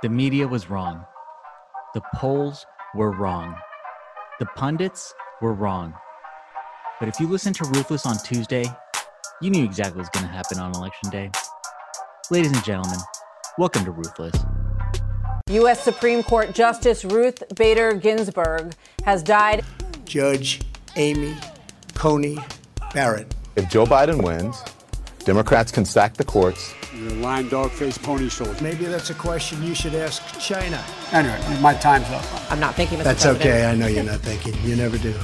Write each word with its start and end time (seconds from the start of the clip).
The 0.00 0.08
media 0.08 0.46
was 0.46 0.70
wrong. 0.70 1.04
The 1.92 2.02
polls 2.14 2.64
were 2.94 3.10
wrong. 3.10 3.56
The 4.38 4.46
pundits 4.46 5.12
were 5.42 5.52
wrong. 5.52 5.92
But 7.00 7.08
if 7.08 7.18
you 7.18 7.26
listened 7.26 7.56
to 7.56 7.64
Ruthless 7.64 8.06
on 8.06 8.16
Tuesday, 8.18 8.64
you 9.42 9.50
knew 9.50 9.64
exactly 9.64 9.96
what 9.96 10.02
was 10.02 10.08
going 10.10 10.24
to 10.24 10.32
happen 10.32 10.60
on 10.60 10.72
election 10.76 11.10
day. 11.10 11.32
Ladies 12.30 12.52
and 12.52 12.62
gentlemen, 12.62 13.00
welcome 13.58 13.84
to 13.86 13.90
Ruthless. 13.90 14.40
U.S. 15.50 15.82
Supreme 15.82 16.22
Court 16.22 16.54
Justice 16.54 17.04
Ruth 17.04 17.42
Bader 17.56 17.92
Ginsburg 17.94 18.74
has 19.04 19.24
died. 19.24 19.64
Judge 20.04 20.60
Amy 20.94 21.34
Coney 21.94 22.38
Barrett. 22.94 23.34
If 23.56 23.68
Joe 23.68 23.84
Biden 23.84 24.22
wins, 24.22 24.62
Democrats 25.28 25.70
can 25.70 25.84
sack 25.84 26.14
the 26.14 26.24
courts. 26.24 26.74
You're 26.96 27.10
a 27.10 27.14
lying 27.16 27.50
dog 27.50 27.70
faced 27.70 28.02
pony 28.02 28.30
soldier. 28.30 28.56
Maybe 28.62 28.86
that's 28.86 29.10
a 29.10 29.14
question 29.14 29.62
you 29.62 29.74
should 29.74 29.94
ask 29.94 30.40
China. 30.40 30.82
Anyway, 31.12 31.38
my 31.60 31.74
time's 31.74 32.08
up. 32.08 32.24
I'm 32.50 32.58
not 32.58 32.74
thinking, 32.74 32.98
Mr. 32.98 33.04
That's 33.04 33.24
President. 33.24 33.54
okay. 33.54 33.66
I 33.66 33.74
know 33.74 33.88
you're 33.88 34.04
not 34.04 34.20
thinking. 34.20 34.54
You 34.66 34.74
never 34.74 34.96
do. 34.96 35.14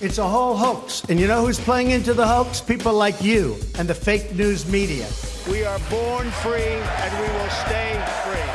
It's 0.00 0.16
a 0.16 0.26
whole 0.26 0.56
hoax. 0.56 1.04
And 1.10 1.20
you 1.20 1.26
know 1.26 1.44
who's 1.44 1.60
playing 1.60 1.90
into 1.90 2.14
the 2.14 2.26
hoax? 2.26 2.62
People 2.62 2.94
like 2.94 3.22
you 3.22 3.58
and 3.78 3.86
the 3.86 3.94
fake 3.94 4.34
news 4.34 4.66
media. 4.72 5.06
We 5.50 5.66
are 5.66 5.78
born 5.90 6.30
free 6.30 6.80
and 7.02 7.12
we 7.20 7.28
will 7.36 7.50
stay 7.50 7.92
free. 8.24 8.50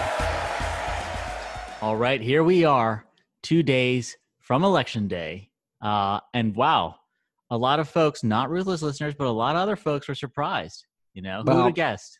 All 1.83 1.95
right, 1.95 2.21
here 2.21 2.43
we 2.43 2.65
are, 2.65 3.05
two 3.43 3.61
days 3.61 4.17
from 4.39 4.63
Election 4.63 5.07
Day. 5.07 5.51
Uh, 5.79 6.21
and 6.33 6.55
wow, 6.55 6.95
a 7.51 7.57
lot 7.57 7.79
of 7.79 7.89
folks, 7.89 8.23
not 8.23 8.49
Ruthless 8.49 8.81
listeners, 8.81 9.13
but 9.13 9.27
a 9.27 9.29
lot 9.29 9.55
of 9.55 9.61
other 9.61 9.75
folks 9.75 10.07
were 10.07 10.15
surprised. 10.15 10.85
You 11.13 11.21
know, 11.21 11.39
who 11.39 11.49
would 11.49 11.55
Well, 11.55 11.65
have 11.65 11.75
guessed? 11.75 12.17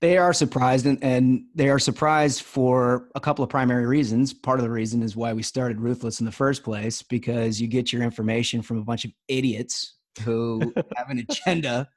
They 0.00 0.18
are 0.18 0.32
surprised, 0.32 0.84
and, 0.84 0.98
and 1.02 1.44
they 1.54 1.68
are 1.68 1.78
surprised 1.78 2.42
for 2.42 3.08
a 3.14 3.20
couple 3.20 3.44
of 3.44 3.48
primary 3.50 3.86
reasons. 3.86 4.34
Part 4.34 4.58
of 4.58 4.64
the 4.64 4.70
reason 4.70 5.00
is 5.00 5.14
why 5.14 5.32
we 5.32 5.44
started 5.44 5.80
Ruthless 5.80 6.18
in 6.18 6.26
the 6.26 6.32
first 6.32 6.64
place, 6.64 7.02
because 7.02 7.60
you 7.60 7.68
get 7.68 7.92
your 7.92 8.02
information 8.02 8.62
from 8.62 8.78
a 8.78 8.84
bunch 8.84 9.04
of 9.04 9.12
idiots 9.28 9.94
who 10.24 10.74
have 10.96 11.08
an 11.08 11.24
agenda 11.30 11.88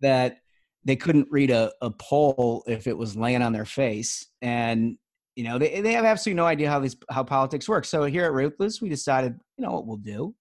that 0.00 0.40
they 0.84 0.94
couldn't 0.94 1.28
read 1.30 1.50
a, 1.50 1.72
a 1.80 1.90
poll 1.90 2.64
if 2.66 2.86
it 2.86 2.96
was 2.96 3.16
laying 3.16 3.40
on 3.40 3.54
their 3.54 3.64
face. 3.64 4.26
And, 4.42 4.98
you 5.34 5.44
know, 5.44 5.58
they, 5.58 5.80
they 5.80 5.92
have 5.94 6.04
absolutely 6.04 6.36
no 6.36 6.46
idea 6.46 6.68
how 6.68 6.80
these 6.80 6.96
how 7.10 7.24
politics 7.24 7.66
works 7.66 7.88
So 7.88 8.04
here 8.04 8.26
at 8.26 8.32
Ruthless, 8.34 8.82
we 8.82 8.90
decided, 8.90 9.40
you 9.56 9.64
know 9.64 9.72
what 9.72 9.86
we'll 9.86 9.96
do? 9.96 10.34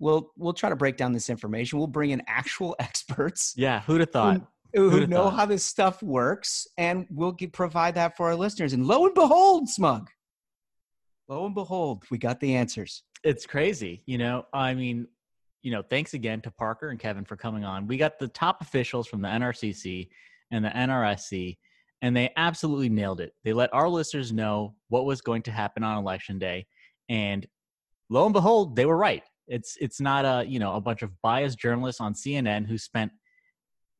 We'll 0.00 0.32
we'll 0.36 0.54
try 0.54 0.70
to 0.70 0.76
break 0.76 0.96
down 0.96 1.12
this 1.12 1.30
information. 1.30 1.78
We'll 1.78 1.86
bring 1.86 2.10
in 2.10 2.22
actual 2.26 2.74
experts 2.80 3.54
Yeah, 3.56 3.82
who'd 3.82 4.00
have 4.00 4.10
thought? 4.10 4.42
who, 4.74 4.88
who 4.90 5.06
know 5.06 5.24
thought? 5.24 5.34
how 5.34 5.46
this 5.46 5.64
stuff 5.64 6.02
works, 6.02 6.66
and 6.78 7.06
we'll 7.10 7.32
get, 7.32 7.52
provide 7.52 7.94
that 7.96 8.16
for 8.16 8.26
our 8.26 8.34
listeners. 8.34 8.72
And 8.72 8.86
lo 8.86 9.04
and 9.06 9.14
behold, 9.14 9.68
Smug, 9.68 10.08
lo 11.28 11.44
and 11.46 11.54
behold, 11.54 12.04
we 12.10 12.18
got 12.18 12.40
the 12.40 12.54
answers. 12.56 13.02
It's 13.22 13.46
crazy. 13.46 14.02
You 14.06 14.18
know, 14.18 14.46
I 14.52 14.74
mean, 14.74 15.06
you 15.62 15.70
know, 15.70 15.82
thanks 15.82 16.14
again 16.14 16.40
to 16.42 16.50
Parker 16.50 16.88
and 16.88 16.98
Kevin 16.98 17.24
for 17.24 17.36
coming 17.36 17.64
on. 17.64 17.86
We 17.86 17.96
got 17.98 18.18
the 18.18 18.28
top 18.28 18.62
officials 18.62 19.06
from 19.06 19.20
the 19.20 19.28
NRCC 19.28 20.08
and 20.50 20.64
the 20.64 20.70
NRSC, 20.70 21.58
and 22.00 22.16
they 22.16 22.30
absolutely 22.36 22.88
nailed 22.88 23.20
it. 23.20 23.34
They 23.44 23.52
let 23.52 23.74
our 23.74 23.88
listeners 23.88 24.32
know 24.32 24.74
what 24.88 25.04
was 25.04 25.20
going 25.20 25.42
to 25.42 25.50
happen 25.50 25.82
on 25.82 25.98
election 25.98 26.38
day, 26.38 26.66
and 27.08 27.46
lo 28.08 28.24
and 28.24 28.32
behold, 28.32 28.76
they 28.76 28.86
were 28.86 28.96
right. 28.96 29.22
It's 29.50 29.76
it's 29.80 30.00
not 30.00 30.24
a 30.24 30.46
you 30.48 30.58
know 30.60 30.74
a 30.76 30.80
bunch 30.80 31.02
of 31.02 31.10
biased 31.22 31.58
journalists 31.58 32.00
on 32.00 32.14
CNN 32.14 32.66
who 32.66 32.78
spent 32.78 33.10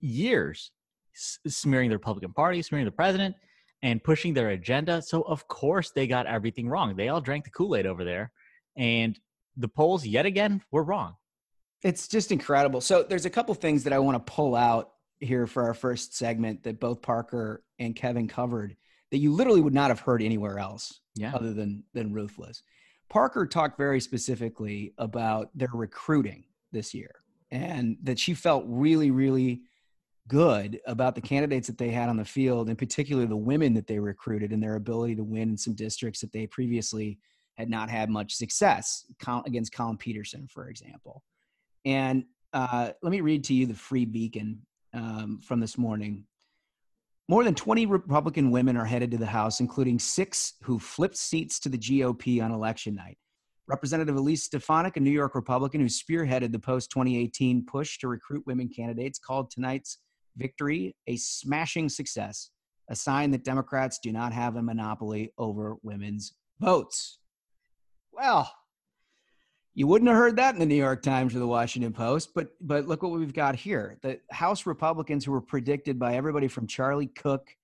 years 0.01 0.71
s- 1.15 1.39
smearing 1.49 1.91
the 1.91 1.97
Republican 1.97 2.33
Party, 2.33 2.63
smearing 2.63 2.85
the 2.87 2.93
president, 2.93 3.35
and 3.83 4.03
pushing 4.03 4.33
their 4.33 4.51
agenda. 4.51 5.03
So 5.03 5.23
of 5.23 5.47
course 5.49 5.91
they 5.91 6.07
got 6.07 6.27
everything 6.27 6.69
wrong. 6.69 6.97
They 6.97 7.09
all 7.09 7.21
drank 7.21 7.45
the 7.45 7.51
Kool 7.51 7.77
Aid 7.77 7.87
over 7.87 8.05
there, 8.05 8.33
and 8.77 9.19
the 9.57 9.69
polls 9.69 10.07
yet 10.07 10.25
again 10.25 10.63
were 10.71 10.85
wrong. 10.85 11.17
It's 11.83 12.09
just 12.09 12.31
incredible. 12.31 12.81
So 12.81 13.03
there's 13.03 13.25
a 13.27 13.31
couple 13.31 13.55
things 13.55 13.85
that 13.85 13.93
I 13.93 13.99
want 13.99 14.15
to 14.25 14.33
pull 14.33 14.55
out 14.55 14.93
here 15.19 15.47
for 15.47 15.65
our 15.65 15.75
first 15.75 16.15
segment 16.17 16.63
that 16.63 16.79
both 16.79 17.03
Parker 17.03 17.65
and 17.79 17.97
Kevin 17.97 18.29
covered 18.29 18.77
that 19.11 19.19
you 19.19 19.33
literally 19.33 19.61
would 19.61 19.75
not 19.75 19.91
have 19.91 20.01
heard 20.01 20.23
anywhere 20.23 20.59
else 20.59 21.01
Yeah. 21.17 21.35
other 21.35 21.53
than 21.53 21.83
than 21.93 22.13
Ruthless. 22.13 22.63
Parker 23.11 23.45
talked 23.45 23.77
very 23.77 24.01
specifically 24.01 24.95
about 24.97 25.51
their 25.55 25.69
recruiting 25.75 26.45
this 26.73 26.95
year 26.95 27.11
and 27.51 27.97
that 28.03 28.19
she 28.19 28.33
felt 28.33 28.65
really 28.67 29.11
really 29.11 29.63
good 30.29 30.81
about 30.87 31.17
the 31.17 31.21
candidates 31.21 31.67
that 31.67 31.77
they 31.77 31.91
had 31.91 32.09
on 32.09 32.17
the 32.17 32.25
field 32.25 32.69
and 32.69 32.79
particularly 32.79 33.27
the 33.27 33.37
women 33.37 33.75
that 33.75 33.89
they 33.89 33.99
recruited 33.99 34.53
and 34.53 34.63
their 34.63 34.77
ability 34.77 35.17
to 35.17 35.25
win 35.25 35.51
in 35.51 35.57
some 35.57 35.75
districts 35.75 36.21
that 36.21 36.33
they 36.33 36.47
previously 36.47 37.19
had 37.57 37.69
not 37.69 37.91
had 37.91 38.09
much 38.09 38.35
success 38.35 39.05
against 39.45 39.73
Collin 39.73 39.97
Peterson 39.97 40.47
for 40.47 40.69
example. 40.69 41.25
And 41.85 42.25
uh, 42.53 42.91
let 43.03 43.11
me 43.11 43.21
read 43.21 43.45
to 43.45 43.55
you 43.55 43.67
the 43.67 43.75
Free 43.75 44.05
Beacon 44.05 44.63
um, 44.93 45.41
from 45.43 45.61
this 45.61 45.77
morning. 45.77 46.25
More 47.29 47.45
than 47.45 47.55
20 47.55 47.87
Republican 47.87 48.51
women 48.51 48.77
are 48.77 48.85
headed 48.85 49.11
to 49.13 49.17
the 49.17 49.27
House, 49.27 49.61
including 49.61 49.99
six 49.99 50.55
who 50.63 50.79
flipped 50.79 51.17
seats 51.17 51.61
to 51.61 51.69
the 51.69 51.79
GOP 51.79 52.43
on 52.43 52.51
election 52.51 52.95
night. 52.95 53.19
Representative 53.69 54.17
Elise 54.17 54.45
Stefanik, 54.45 54.97
a 54.97 55.01
New 55.01 55.13
York 55.13 55.37
Republican 55.37 55.81
who 55.81 55.87
spearheaded 55.87 56.51
the 56.51 56.59
post 56.59 56.91
2018 56.91 57.65
push 57.67 57.99
to 57.99 58.09
recruit 58.09 58.43
women 58.47 58.69
candidates, 58.69 59.21
called 59.21 59.51
tonight's 59.51 59.99
victory 60.37 60.97
a 61.07 61.17
smashing 61.17 61.89
success, 61.89 62.51
a 62.89 62.97
sign 62.97 63.31
that 63.31 63.45
Democrats 63.45 64.01
do 64.03 64.11
not 64.11 64.33
have 64.33 64.57
a 64.57 64.63
monopoly 64.63 65.33
over 65.39 65.77
women's 65.83 66.35
votes. 66.59 67.19
Well, 68.13 68.53
you 69.75 69.87
wouldn't 69.87 70.09
have 70.09 70.17
heard 70.17 70.37
that 70.37 70.55
in 70.55 70.61
the 70.61 70.67
New 70.67 70.75
York 70.75 71.03
Times 71.03 71.35
or 71.35 71.39
the 71.39 71.47
Washington 71.47 71.93
Post, 71.93 72.35
but 72.35 72.55
but 72.61 72.87
look 72.87 73.03
what 73.03 73.13
we've 73.13 73.33
got 73.33 73.55
here. 73.55 73.99
The 74.03 74.21
House 74.31 74.67
Republicans 74.67 75.25
who 75.25 75.33
were 75.33 75.41
predicted 75.41 75.99
by 75.99 76.17
everybody 76.17 76.49
from 76.49 76.67
Charlie 76.67 77.07
Cook 77.07 77.55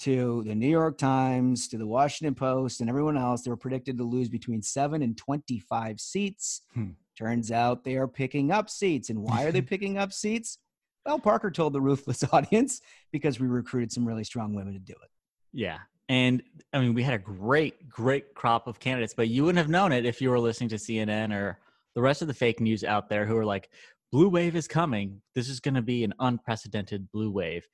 to 0.00 0.42
the 0.44 0.54
New 0.54 0.68
York 0.68 0.98
Times 0.98 1.68
to 1.68 1.78
the 1.78 1.86
Washington 1.86 2.34
Post 2.34 2.80
and 2.80 2.90
everyone 2.90 3.16
else, 3.16 3.42
they 3.42 3.50
were 3.50 3.56
predicted 3.56 3.96
to 3.98 4.04
lose 4.04 4.28
between 4.28 4.62
7 4.62 5.02
and 5.02 5.16
25 5.16 6.00
seats. 6.00 6.62
Hmm. 6.74 6.90
Turns 7.16 7.50
out 7.50 7.82
they 7.82 7.96
are 7.96 8.06
picking 8.08 8.50
up 8.50 8.68
seats. 8.68 9.08
And 9.08 9.22
why 9.22 9.44
are 9.44 9.52
they 9.52 9.62
picking 9.62 9.96
up 9.96 10.12
seats? 10.12 10.58
Well, 11.06 11.18
Parker 11.18 11.50
told 11.50 11.72
the 11.72 11.80
ruthless 11.80 12.24
audience 12.32 12.82
because 13.10 13.40
we 13.40 13.46
recruited 13.46 13.92
some 13.92 14.06
really 14.06 14.24
strong 14.24 14.54
women 14.54 14.74
to 14.74 14.78
do 14.78 14.92
it. 14.92 15.10
Yeah. 15.52 15.78
And 16.08 16.42
I 16.72 16.80
mean, 16.80 16.94
we 16.94 17.02
had 17.02 17.14
a 17.14 17.18
great, 17.18 17.88
great 17.88 18.34
crop 18.34 18.66
of 18.66 18.78
candidates, 18.78 19.14
but 19.14 19.28
you 19.28 19.44
wouldn't 19.44 19.58
have 19.58 19.68
known 19.68 19.92
it 19.92 20.06
if 20.06 20.20
you 20.20 20.30
were 20.30 20.38
listening 20.38 20.68
to 20.70 20.76
CNN 20.76 21.34
or 21.34 21.58
the 21.94 22.02
rest 22.02 22.22
of 22.22 22.28
the 22.28 22.34
fake 22.34 22.60
news 22.60 22.84
out 22.84 23.08
there 23.08 23.26
who 23.26 23.36
are 23.36 23.44
like, 23.44 23.70
blue 24.12 24.28
wave 24.28 24.54
is 24.54 24.68
coming. 24.68 25.20
This 25.34 25.48
is 25.48 25.60
going 25.60 25.74
to 25.74 25.82
be 25.82 26.04
an 26.04 26.14
unprecedented 26.20 27.10
blue 27.10 27.30
wave. 27.30 27.66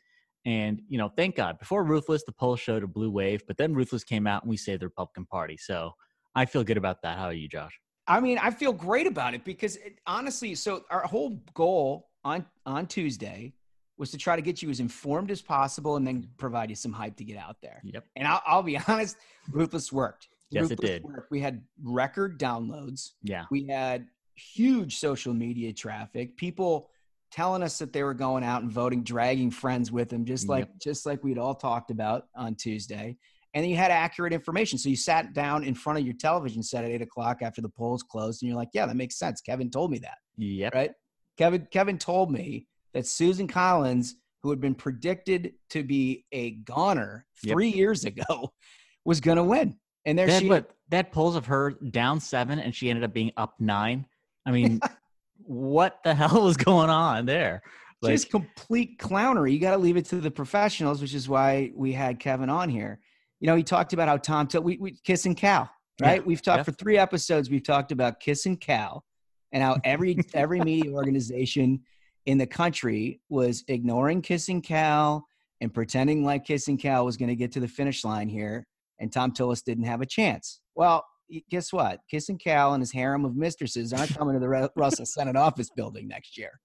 And, 0.45 0.83
you 0.89 0.99
know, 0.99 1.09
thank 1.09 1.37
God, 1.37 1.59
before 1.59 1.85
Ruthless, 1.85 2.25
the 2.25 2.33
poll 2.33 2.57
showed 2.57 2.83
a 2.83 2.89
blue 2.89 3.11
wave, 3.11 3.43
but 3.47 3.57
then 3.59 3.75
Ruthless 3.75 4.03
came 4.03 4.27
out 4.27 4.43
and 4.43 4.51
we 4.51 4.57
saved 4.57 4.83
the 4.83 4.87
Republican 4.87 5.27
Party. 5.27 5.57
So 5.57 5.93
I 6.35 6.47
feel 6.47 6.65
good 6.65 6.77
about 6.79 7.03
that. 7.03 7.19
How 7.19 7.27
are 7.27 7.33
you, 7.33 7.49
Josh? 7.49 7.79
I 8.07 8.21
mean, 8.21 8.39
I 8.39 8.51
feel 8.51 8.73
great 8.73 9.07
about 9.07 9.35
it 9.35 9.45
because 9.45 9.77
it, 9.77 9.99
honestly, 10.07 10.55
so 10.55 10.83
our 10.91 11.03
whole 11.03 11.41
goal 11.55 12.09
on 12.25 12.45
on 12.67 12.87
Tuesday 12.87 13.53
was 14.03 14.11
to 14.11 14.19
try 14.19 14.35
to 14.35 14.43
get 14.43 14.61
you 14.63 14.69
as 14.69 14.81
informed 14.81 15.31
as 15.31 15.41
possible 15.41 15.95
and 15.95 16.05
then 16.05 16.29
provide 16.37 16.69
you 16.71 16.75
some 16.75 16.93
hype 16.93 17.15
to 17.17 17.23
get 17.25 17.37
out 17.39 17.57
there. 17.63 17.81
Yep. 17.85 18.05
And 18.17 18.27
I'll, 18.27 18.43
I'll 18.45 18.63
be 18.65 18.77
honest, 18.89 19.17
Ruthless 19.53 19.93
worked. 19.93 20.27
Yes, 20.51 20.73
it 20.73 20.81
did. 20.81 21.05
worked. 21.05 21.31
We 21.31 21.39
had 21.41 21.63
record 21.83 22.37
downloads. 22.41 23.11
Yeah. 23.23 23.45
We 23.53 23.65
had 23.69 24.09
huge 24.35 24.99
social 24.99 25.33
media 25.33 25.73
traffic. 25.73 26.37
People 26.37 26.91
telling 27.31 27.63
us 27.63 27.79
that 27.79 27.93
they 27.93 28.03
were 28.03 28.13
going 28.13 28.43
out 28.43 28.63
and 28.63 28.73
voting, 28.73 29.05
dragging 29.05 29.53
friends 29.53 29.93
with 29.93 30.09
them, 30.09 30.25
just 30.25 30.49
like 30.49 30.69
just 30.83 31.07
like 31.07 31.23
we'd 31.23 31.39
all 31.39 31.55
talked 31.55 31.93
about 31.93 32.25
on 32.35 32.57
Tuesday. 32.57 33.17
And 33.55 33.63
then 33.63 33.71
you 33.71 33.77
had 33.77 33.93
accurate 33.93 34.33
information. 34.33 34.79
So 34.79 34.89
you 34.89 34.97
sat 34.97 35.33
down 35.33 35.63
in 35.63 35.75
front 35.77 36.01
of 36.01 36.05
your 36.05 36.15
television 36.15 36.63
set 36.63 36.85
at 36.85 36.91
eight 36.91 37.03
o'clock 37.03 37.39
after 37.41 37.63
the 37.63 37.69
polls 37.69 38.03
closed, 38.03 38.43
and 38.43 38.49
you're 38.49 38.59
like, 38.59 38.71
"Yeah, 38.75 38.87
that 38.87 38.97
makes 38.97 39.17
sense." 39.17 39.41
Kevin 39.41 39.71
told 39.71 39.93
me 39.93 39.99
that, 40.01 40.19
Yep. 40.39 40.75
right? 40.75 40.91
Kevin 41.39 41.69
Kevin 41.71 41.99
told 41.99 42.33
me 42.33 42.67
that 42.95 43.07
Susan 43.07 43.47
Collins, 43.47 44.17
who 44.43 44.51
had 44.51 44.61
been 44.61 44.75
predicted 44.75 45.53
to 45.71 45.83
be 45.83 46.25
a 46.33 46.53
goner 46.53 47.27
Yep. 47.45 47.55
three 47.55 47.71
years 47.71 48.05
ago, 48.05 48.53
was 49.05 49.21
going 49.21 49.37
to 49.37 49.45
win. 49.45 49.77
And 50.05 50.19
there 50.19 50.29
had, 50.29 50.43
she 50.43 50.49
what, 50.49 50.71
they 50.89 50.99
had 50.99 51.13
polls 51.13 51.37
of 51.37 51.47
her 51.47 51.73
down 51.91 52.21
seven 52.21 52.59
and 52.59 52.75
she 52.75 52.91
ended 52.91 53.05
up 53.05 53.13
being 53.13 53.33
up 53.37 53.55
nine. 53.59 54.07
I 54.47 54.51
mean, 54.51 54.81
what 55.39 55.99
the 56.05 56.15
hell 56.15 56.43
was 56.43 56.57
going 56.57 56.91
on 56.91 57.27
there? 57.27 57.63
Like, 58.01 58.15
just 58.15 58.31
complete 58.31 58.99
clownery. 58.99 59.53
You 59.53 59.61
got 59.61 59.73
to 59.73 59.79
leave 59.79 59.97
it 59.97 60.07
to 60.07 60.17
the 60.17 60.31
professionals, 60.31 61.01
which 61.01 61.15
is 61.15 61.29
why 61.29 61.71
we 61.75 61.93
had 61.93 62.19
Kevin 62.19 62.51
on 62.51 62.69
here. 62.69 62.99
You 63.39 63.47
know, 63.47 63.55
he 63.55 63.63
talked 63.63 63.93
about 63.93 64.09
how 64.09 64.17
Tom 64.17 64.49
took 64.49 64.65
we, 64.65 64.77
we 64.79 64.97
Kissing 65.05 65.37
Cal, 65.37 65.71
right? 66.01 66.21
Yeah, 66.21 66.27
We've 66.27 66.43
talked 66.43 66.59
yeah. 66.59 66.63
for 66.65 66.73
three 66.73 66.99
episodes. 66.99 67.49
We've 67.49 67.63
talked 67.63 67.93
about 67.93 68.19
Kissing 68.19 68.57
Cal, 68.57 69.05
and 69.53 69.63
how 69.63 69.79
every 69.85 70.19
every 70.35 70.61
media 70.61 70.91
organization 70.93 71.81
in 72.27 72.39
the 72.39 72.47
country 72.47 73.21
was 73.29 73.65
ignoring 73.69 74.23
kissing 74.23 74.63
Cal 74.63 75.27
and 75.61 75.73
pretending 75.73 76.25
like 76.25 76.45
kissing 76.45 76.77
Cal 76.77 77.05
was 77.05 77.17
going 77.17 77.29
to 77.29 77.37
get 77.37 77.53
to 77.53 77.61
the 77.61 77.69
finish 77.69 78.05
line 78.05 78.29
here 78.29 78.67
and 78.99 79.13
Thom 79.13 79.33
Tillis 79.33 79.65
didn't 79.65 79.85
have 79.85 80.01
a 80.01 80.07
chance. 80.07 80.61
Well, 80.75 81.05
guess 81.51 81.73
what? 81.73 82.01
Kissing 82.11 82.39
Cal 82.39 82.75
and 82.75 82.81
his 82.81 82.93
harem 82.93 83.25
of 83.25 83.37
mistresses 83.37 83.93
aren't 83.93 84.15
coming 84.19 84.35
to 84.35 84.41
the 84.41 84.71
Russell 84.77 85.07
Senate 85.07 85.37
office 85.37 85.71
building 85.71 86.09
next 86.09 86.39
year. 86.39 86.61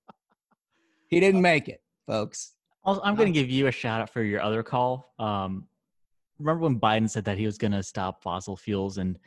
He 1.09 1.19
didn't 1.19 1.41
make 1.41 1.67
it, 1.67 1.81
folks. 2.05 2.53
Also, 2.83 3.01
I'm 3.03 3.15
going 3.15 3.31
to 3.31 3.37
give 3.37 3.49
you 3.49 3.67
a 3.67 3.71
shout 3.71 4.01
out 4.01 4.09
for 4.09 4.21
your 4.23 4.41
other 4.41 4.63
call. 4.63 5.13
Um, 5.19 5.67
remember 6.39 6.63
when 6.63 6.79
Biden 6.79 7.09
said 7.09 7.25
that 7.25 7.37
he 7.37 7.45
was 7.45 7.57
going 7.57 7.71
to 7.71 7.83
stop 7.83 8.21
fossil 8.21 8.55
fuels, 8.55 8.97
and 8.97 9.17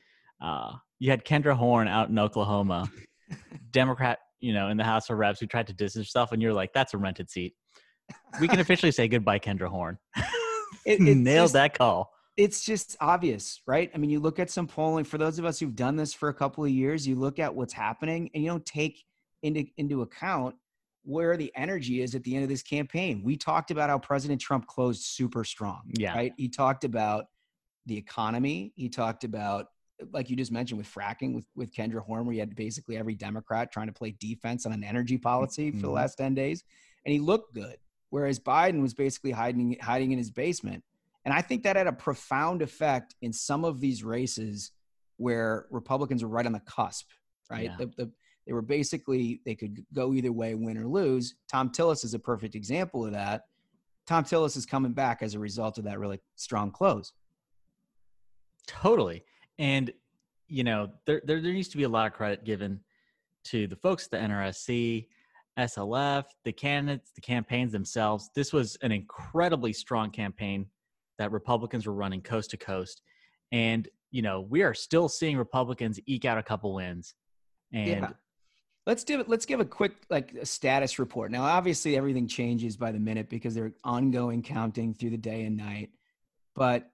uh, 0.41 0.75
you 0.99 1.11
had 1.11 1.25
Kendra 1.25 1.55
Horn 1.55 1.88
out 1.88 2.09
in 2.09 2.19
Oklahoma, 2.19 2.91
Democrat, 3.71 4.21
you 4.41 4.53
know, 4.53 4.69
in 4.69 4.77
the 4.77 4.85
House 4.85 5.11
of 5.11 5.19
Reps, 5.19 5.41
who 5.41 5.47
tried 5.47 5.67
to 5.69 5.73
distance 5.73 6.07
herself, 6.07 6.33
and 6.33 6.41
you're 6.43 6.53
like, 6.53 6.73
"That's 6.73 6.95
a 6.95 6.99
rented 6.99 7.31
seat." 7.31 7.55
We 8.41 8.49
can 8.49 8.61
officially 8.61 8.93
say 8.93 9.09
goodbye, 9.09 9.39
Kendra 9.39 9.69
Horn. 9.69 9.99
it, 10.85 11.01
Nailed 11.01 11.45
just, 11.45 11.53
that 11.55 11.79
call. 11.79 12.13
It's 12.37 12.65
just 12.65 12.97
obvious, 13.01 13.61
right? 13.67 13.91
I 13.95 13.99
mean, 13.99 14.11
you 14.11 14.21
look 14.21 14.39
at 14.39 14.51
some 14.51 14.67
polling. 14.67 15.05
For 15.05 15.19
those 15.19 15.39
of 15.39 15.45
us 15.45 15.61
who've 15.61 15.77
done 15.77 15.97
this 15.97 16.13
for 16.13 16.29
a 16.29 16.35
couple 16.35 16.65
of 16.65 16.71
years, 16.71 17.07
you 17.07 17.17
look 17.17 17.39
at 17.39 17.55
what's 17.55 17.73
happening, 17.73 18.31
and 18.35 18.43
you 18.43 18.51
don't 18.51 18.67
take 18.67 19.05
into 19.43 19.65
into 19.77 20.03
account 20.03 20.57
where 21.03 21.37
the 21.37 21.53
energy 21.57 22.03
is 22.03 22.15
at 22.15 22.23
the 22.25 22.35
end 22.35 22.43
of 22.43 22.49
this 22.49 22.63
campaign. 22.63 23.23
We 23.25 23.37
talked 23.37 23.71
about 23.71 23.89
how 23.91 23.99
President 23.99 24.41
Trump 24.41 24.67
closed 24.67 25.03
super 25.03 25.45
strong. 25.45 25.83
Yeah. 25.97 26.15
Right. 26.15 26.33
He 26.37 26.49
talked 26.49 26.85
about 26.85 27.27
the 27.87 27.97
economy. 27.97 28.73
He 28.77 28.89
talked 28.89 29.25
about, 29.25 29.67
like 30.12 30.31
you 30.31 30.37
just 30.37 30.52
mentioned, 30.52 30.79
with 30.79 30.93
fracking 30.93 31.35
with, 31.35 31.47
with 31.55 31.75
Kendra 31.75 32.00
Horn, 32.00 32.26
where 32.26 32.35
you 32.35 32.41
had 32.41 32.55
basically 32.55 32.97
every 32.97 33.14
Democrat 33.14 33.73
trying 33.73 33.87
to 33.87 33.93
play 33.93 34.14
defense 34.19 34.67
on 34.67 34.73
an 34.73 34.85
energy 34.85 35.19
policy 35.19 35.69
mm-hmm. 35.69 35.79
for 35.79 35.82
the 35.82 35.88
mm-hmm. 35.88 35.97
last 35.97 36.17
10 36.17 36.35
days. 36.35 36.64
And 37.05 37.12
he 37.12 37.19
looked 37.19 37.55
good. 37.55 37.76
Whereas 38.11 38.38
Biden 38.38 38.82
was 38.82 38.93
basically 38.93 39.31
hiding 39.31 39.76
hiding 39.81 40.12
in 40.12 40.19
his 40.19 40.31
basement. 40.31 40.82
And 41.25 41.32
I 41.32 41.43
think 41.43 41.62
that 41.62 41.76
had 41.76 41.87
a 41.87 41.93
profound 41.93 42.62
effect 42.62 43.14
in 43.23 43.32
some 43.32 43.64
of 43.64 43.81
these 43.81 44.02
races 44.02 44.73
where 45.17 45.67
Republicans 45.70 46.23
were 46.23 46.31
right 46.31 46.47
on 46.47 46.52
the 46.52 46.61
cusp, 46.61 47.06
right? 47.50 47.64
Yeah. 47.64 47.76
The, 47.79 47.87
the, 47.97 48.11
they 48.47 48.52
were 48.52 48.62
basically 48.62 49.41
they 49.44 49.55
could 49.55 49.85
go 49.93 50.12
either 50.12 50.32
way, 50.32 50.55
win 50.55 50.79
or 50.79 50.88
lose. 50.88 51.35
Thom 51.50 51.70
Tillis 51.70 52.05
is 52.05 52.14
a 52.14 52.19
perfect 52.19 52.55
example 52.55 53.05
of 53.05 53.12
that. 53.12 53.43
Thom 54.06 54.25
Tillis 54.25 54.56
is 54.56 54.67
coming 54.67 54.93
back 54.93 55.23
as 55.23 55.35
a 55.35 55.38
result 55.38 55.79
of 55.79 55.85
that 55.85 56.00
really 56.00 56.20
strong 56.37 56.73
close. 56.73 57.12
Totally. 58.67 59.23
And 59.61 59.93
you 60.49 60.65
know, 60.65 60.91
there, 61.07 61.23
there 61.25 61.41
there 61.41 61.53
needs 61.53 61.69
to 61.69 61.77
be 61.77 61.85
a 61.85 61.89
lot 61.89 62.09
of 62.09 62.12
credit 62.12 62.45
given 62.45 62.81
to 63.45 63.69
the 63.69 63.77
folks 63.77 64.07
at 64.07 64.11
the 64.11 64.17
NRSC, 64.17 65.07
SLF, 65.59 66.25
the 66.45 66.53
candidates, 66.53 67.12
the 67.15 67.21
campaigns 67.21 67.71
themselves. 67.71 68.31
This 68.35 68.53
was 68.53 68.77
an 68.83 68.91
incredibly 68.91 69.73
strong 69.73 70.11
campaign 70.11 70.67
that 71.19 71.31
Republicans 71.31 71.87
were 71.87 71.93
running 71.93 72.23
coast 72.23 72.51
to 72.51 72.57
coast. 72.57 73.03
And, 73.53 73.89
you 74.11 74.23
know, 74.23 74.41
we 74.41 74.62
are 74.62 74.75
still 74.75 75.09
seeing 75.09 75.37
Republicans 75.37 76.01
eke 76.07 76.25
out 76.25 76.39
a 76.39 76.43
couple 76.43 76.75
wins. 76.75 77.15
And 77.73 77.87
yeah. 77.87 78.11
Let's 78.87 79.05
do 79.05 79.21
it. 79.21 79.29
Let's 79.29 79.47
give 79.47 79.61
a 79.61 79.65
quick 79.65 79.93
like 80.09 80.33
a 80.33 80.47
status 80.47 80.99
report. 80.99 81.31
Now, 81.31 81.45
obviously, 81.45 81.97
everything 81.97 82.27
changes 82.27 82.77
by 82.77 82.91
the 82.91 82.99
minute 82.99 83.29
because 83.29 83.55
they're 83.55 83.75
ongoing 83.85 84.43
counting 84.43 84.95
through 84.95 85.11
the 85.11 85.19
day 85.19 85.45
and 85.45 85.57
night. 85.57 85.91
But 86.57 86.91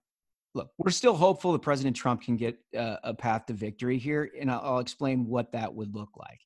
look, 0.57 0.71
we're 0.79 0.91
still 0.91 1.15
hopeful 1.15 1.53
that 1.53 1.61
President 1.61 1.95
Trump 1.95 2.23
can 2.23 2.37
get 2.37 2.59
uh, 2.77 2.97
a 3.05 3.15
path 3.15 3.47
to 3.47 3.53
victory 3.53 3.99
here, 3.99 4.31
and 4.41 4.51
I'll, 4.51 4.61
I'll 4.63 4.79
explain 4.79 5.27
what 5.27 5.53
that 5.53 5.73
would 5.73 5.95
look 5.95 6.09
like. 6.17 6.41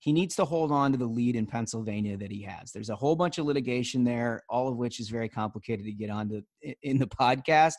He 0.00 0.12
needs 0.12 0.34
to 0.36 0.44
hold 0.44 0.72
on 0.72 0.90
to 0.90 0.98
the 0.98 1.06
lead 1.06 1.36
in 1.36 1.46
Pennsylvania 1.46 2.16
that 2.16 2.32
he 2.32 2.42
has. 2.42 2.72
There's 2.72 2.90
a 2.90 2.96
whole 2.96 3.14
bunch 3.14 3.38
of 3.38 3.46
litigation 3.46 4.02
there, 4.02 4.42
all 4.50 4.66
of 4.66 4.76
which 4.76 4.98
is 4.98 5.08
very 5.08 5.28
complicated 5.28 5.86
to 5.86 5.92
get 5.92 6.10
onto 6.10 6.42
in 6.82 6.98
the 6.98 7.06
podcast. 7.20 7.74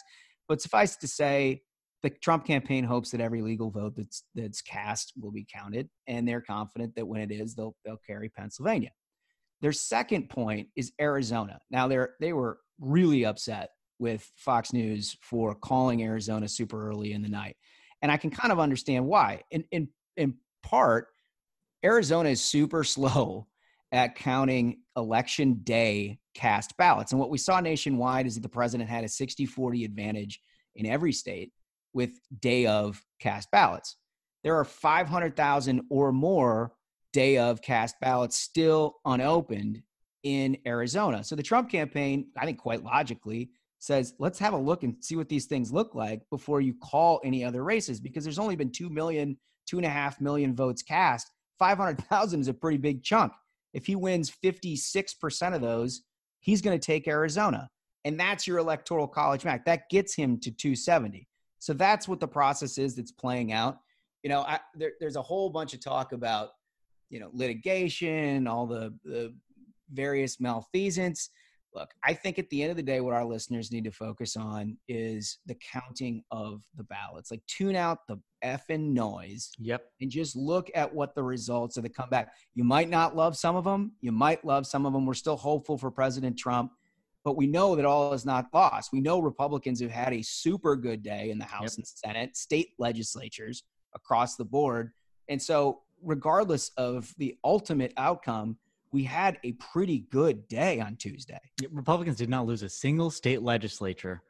But 0.47 0.61
suffice 0.61 0.95
to 0.95 1.07
say, 1.07 1.61
the 2.01 2.09
Trump 2.09 2.45
campaign 2.45 2.85
hopes 2.85 3.11
that 3.11 3.21
every 3.21 3.41
legal 3.41 3.69
vote 3.69 3.95
that's 3.95 4.23
that's 4.35 4.61
cast 4.61 5.13
will 5.21 5.31
be 5.31 5.45
counted, 5.53 5.89
and 6.07 6.27
they're 6.27 6.41
confident 6.41 6.95
that 6.95 7.05
when 7.05 7.21
it 7.21 7.31
is, 7.31 7.55
they'll 7.55 7.75
they'll 7.85 7.99
carry 8.07 8.29
Pennsylvania. 8.29 8.91
Their 9.61 9.73
second 9.73 10.29
point 10.29 10.69
is 10.77 10.93
Arizona. 10.99 11.59
Now 11.71 11.89
they're 11.89 12.15
they 12.21 12.31
were 12.31 12.59
really 12.79 13.25
upset 13.25 13.69
with 14.03 14.29
Fox 14.35 14.73
News 14.73 15.15
for 15.21 15.55
calling 15.55 16.03
Arizona 16.03 16.49
super 16.49 16.89
early 16.89 17.13
in 17.13 17.21
the 17.21 17.29
night, 17.29 17.55
and 18.01 18.11
I 18.11 18.17
can 18.17 18.29
kind 18.29 18.51
of 18.51 18.59
understand 18.59 19.07
why. 19.07 19.41
In 19.49 19.63
in 19.71 19.87
in 20.17 20.35
part, 20.61 21.07
Arizona 21.83 22.29
is 22.29 22.41
super 22.41 22.83
slow 22.95 23.47
at 23.93 24.15
counting 24.15 24.81
election 24.97 25.61
day 25.63 26.19
cast 26.35 26.75
ballots, 26.75 27.13
and 27.13 27.19
what 27.19 27.29
we 27.29 27.37
saw 27.37 27.61
nationwide 27.61 28.27
is 28.27 28.35
that 28.35 28.41
the 28.41 28.49
president 28.49 28.89
had 28.89 29.05
a 29.05 29.07
60-40 29.07 29.85
advantage 29.85 30.41
in 30.75 30.85
every 30.85 31.13
state 31.13 31.53
with 31.93 32.11
day 32.41 32.65
of 32.65 33.01
cast 33.19 33.49
ballots. 33.51 33.95
There 34.43 34.55
are 34.55 34.65
500,000 34.65 35.83
or 35.89 36.11
more 36.11 36.73
day 37.13 37.37
of 37.37 37.61
cast 37.61 37.95
ballots 38.01 38.37
still 38.37 38.95
unopened 39.05 39.81
in 40.23 40.57
Arizona. 40.65 41.23
So 41.23 41.35
the 41.35 41.43
Trump 41.43 41.69
campaign, 41.69 42.27
I 42.37 42.45
think 42.45 42.57
quite 42.57 42.83
logically, 42.83 43.51
says, 43.83 44.13
let's 44.17 44.39
have 44.39 44.53
a 44.53 44.57
look 44.57 44.83
and 44.83 44.95
see 45.01 45.17
what 45.17 45.27
these 45.27 45.45
things 45.45 45.73
look 45.73 45.93
like 45.93 46.21
before 46.29 46.61
you 46.61 46.73
call 46.81 47.19
any 47.25 47.43
other 47.43 47.65
races 47.65 47.99
because 47.99 48.23
there's 48.23 48.39
only 48.39 48.55
been 48.55 48.71
2 48.71 48.89
million, 48.89 49.37
two 49.67 49.75
and 49.75 49.85
a 49.85 49.89
half 49.89 50.21
million 50.21 50.55
votes 50.55 50.81
cast. 50.81 51.29
500,000 51.59 52.39
is 52.39 52.47
a 52.47 52.53
pretty 52.53 52.77
big 52.77 53.03
chunk. 53.03 53.33
If 53.73 53.85
he 53.85 53.97
wins 53.97 54.31
56% 54.43 55.53
of 55.53 55.59
those, 55.59 56.03
he's 56.39 56.61
going 56.61 56.79
to 56.79 56.85
take 56.85 57.09
Arizona. 57.09 57.69
And 58.05 58.17
that's 58.17 58.47
your 58.47 58.57
electoral 58.57 59.07
college 59.07 59.43
max. 59.43 59.63
That 59.65 59.89
gets 59.89 60.15
him 60.15 60.39
to 60.39 60.51
270. 60.51 61.27
So 61.59 61.73
that's 61.73 62.07
what 62.07 62.21
the 62.21 62.27
process 62.27 62.77
is 62.77 62.95
that's 62.95 63.11
playing 63.11 63.51
out. 63.51 63.79
You 64.23 64.29
know, 64.29 64.41
I, 64.41 64.59
there, 64.75 64.93
there's 65.01 65.17
a 65.17 65.21
whole 65.21 65.49
bunch 65.49 65.73
of 65.73 65.81
talk 65.81 66.13
about, 66.13 66.51
you 67.09 67.19
know, 67.19 67.29
litigation, 67.33 68.47
all 68.47 68.65
the, 68.65 68.93
the 69.03 69.33
various 69.91 70.39
malfeasance. 70.39 71.29
Look, 71.75 71.91
I 72.03 72.13
think 72.13 72.37
at 72.37 72.49
the 72.49 72.61
end 72.61 72.71
of 72.71 72.77
the 72.77 72.83
day, 72.83 73.01
what 73.01 73.13
our 73.13 73.25
listeners 73.25 73.71
need 73.71 73.83
to 73.85 73.91
focus 73.91 74.35
on 74.37 74.77
is 74.87 75.39
the 75.45 75.55
counting 75.55 76.23
of 76.31 76.61
the 76.77 76.83
ballots. 76.83 77.31
Like, 77.31 77.41
tune 77.47 77.75
out 77.75 77.99
the 78.07 78.19
effing 78.43 78.93
noise. 78.93 79.51
Yep. 79.59 79.85
And 80.01 80.11
just 80.11 80.35
look 80.35 80.69
at 80.75 80.93
what 80.93 81.15
the 81.15 81.23
results 81.23 81.77
of 81.77 81.83
the 81.83 81.89
comeback. 81.89 82.33
You 82.53 82.63
might 82.63 82.89
not 82.89 83.15
love 83.15 83.35
some 83.35 83.55
of 83.55 83.63
them. 83.63 83.93
You 84.01 84.11
might 84.11 84.45
love 84.45 84.67
some 84.67 84.85
of 84.85 84.93
them. 84.93 85.05
We're 85.05 85.13
still 85.13 85.37
hopeful 85.37 85.77
for 85.77 85.89
President 85.89 86.37
Trump 86.37 86.71
but 87.23 87.37
we 87.37 87.47
know 87.47 87.75
that 87.75 87.85
all 87.85 88.13
is 88.13 88.25
not 88.25 88.47
lost. 88.53 88.91
We 88.91 88.99
know 88.99 89.19
Republicans 89.19 89.81
have 89.81 89.91
had 89.91 90.13
a 90.13 90.21
super 90.21 90.75
good 90.75 91.01
day 91.01 91.29
in 91.29 91.39
the 91.39 91.45
House 91.45 91.77
yep. 91.77 91.77
and 91.77 91.87
Senate, 91.87 92.37
state 92.37 92.71
legislatures 92.77 93.63
across 93.95 94.35
the 94.35 94.45
board. 94.45 94.91
And 95.29 95.41
so, 95.41 95.81
regardless 96.01 96.71
of 96.75 97.13
the 97.17 97.37
ultimate 97.43 97.93
outcome, 97.95 98.57
we 98.93 99.03
had 99.03 99.39
a 99.43 99.53
pretty 99.53 100.05
good 100.11 100.47
day 100.47 100.79
on 100.79 100.95
Tuesday. 100.95 101.39
Republicans 101.71 102.15
did 102.15 102.29
not 102.29 102.45
lose 102.45 102.61
a 102.61 102.69
single 102.69 103.09
state 103.09 103.41
legislature. 103.41 104.21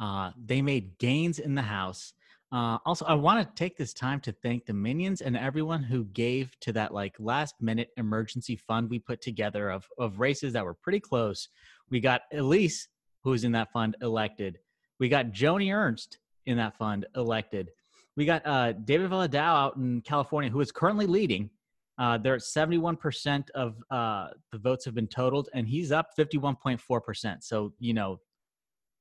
Uh, 0.00 0.30
they 0.42 0.62
made 0.62 0.96
gains 0.98 1.40
in 1.40 1.54
the 1.54 1.62
House. 1.62 2.14
Uh, 2.52 2.78
also, 2.86 3.04
I 3.06 3.14
want 3.14 3.46
to 3.46 3.54
take 3.56 3.76
this 3.76 3.92
time 3.92 4.20
to 4.20 4.32
thank 4.32 4.64
the 4.64 4.72
minions 4.72 5.20
and 5.20 5.36
everyone 5.36 5.82
who 5.82 6.04
gave 6.04 6.58
to 6.60 6.72
that 6.74 6.94
like 6.94 7.16
last 7.18 7.56
minute 7.60 7.90
emergency 7.96 8.54
fund 8.54 8.88
we 8.88 9.00
put 9.00 9.20
together 9.20 9.70
of 9.70 9.88
of 9.98 10.20
races 10.20 10.52
that 10.52 10.64
were 10.64 10.74
pretty 10.74 11.00
close. 11.00 11.48
We 11.90 11.98
got 11.98 12.22
Elise, 12.32 12.86
who 13.24 13.30
was 13.30 13.42
in 13.42 13.52
that 13.52 13.72
fund, 13.72 13.96
elected. 14.00 14.60
We 15.00 15.08
got 15.08 15.32
Joni 15.32 15.74
Ernst 15.74 16.18
in 16.46 16.56
that 16.58 16.78
fund 16.78 17.06
elected. 17.16 17.70
We 18.16 18.24
got 18.24 18.46
uh, 18.46 18.72
David 18.72 19.10
Valadao 19.10 19.34
out 19.34 19.76
in 19.76 20.00
California, 20.02 20.50
who 20.50 20.60
is 20.60 20.70
currently 20.70 21.06
leading. 21.06 21.50
Uh, 21.98 22.18
they're 22.18 22.34
at 22.34 22.40
71% 22.40 23.50
of 23.50 23.76
uh, 23.90 24.28
the 24.50 24.58
votes 24.58 24.84
have 24.84 24.94
been 24.94 25.06
totaled, 25.06 25.48
and 25.54 25.68
he's 25.68 25.92
up 25.92 26.08
51.4%. 26.18 27.36
So, 27.42 27.72
you 27.78 27.94
know, 27.94 28.20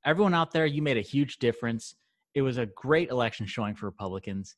everyone 0.06 0.34
out 0.34 0.52
there, 0.52 0.66
you 0.66 0.82
made 0.82 0.98
a 0.98 1.02
huge 1.02 1.40
difference 1.40 1.96
it 2.34 2.42
was 2.42 2.58
a 2.58 2.66
great 2.66 3.10
election 3.10 3.46
showing 3.46 3.76
for 3.76 3.86
Republicans, 3.86 4.56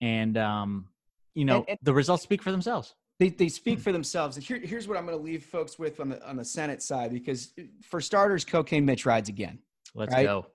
and 0.00 0.36
um, 0.36 0.88
you 1.34 1.44
know 1.44 1.58
and, 1.58 1.70
and 1.70 1.78
the 1.82 1.94
results 1.94 2.22
speak 2.22 2.42
for 2.42 2.50
themselves. 2.50 2.94
They, 3.20 3.28
they 3.28 3.48
speak 3.48 3.78
for 3.78 3.92
themselves. 3.92 4.36
Here, 4.36 4.58
here's 4.58 4.88
what 4.88 4.98
I'm 4.98 5.06
going 5.06 5.16
to 5.16 5.22
leave 5.22 5.44
folks 5.44 5.78
with 5.78 6.00
on 6.00 6.08
the 6.08 6.28
on 6.28 6.36
the 6.36 6.44
Senate 6.44 6.82
side, 6.82 7.12
because 7.12 7.52
uh, 7.58 7.62
for 7.82 8.00
starters, 8.00 8.44
Cocaine 8.44 8.84
Mitch 8.84 9.06
rides 9.06 9.28
again. 9.28 9.58
Let's 9.94 10.12
right? 10.12 10.24
go. 10.24 10.46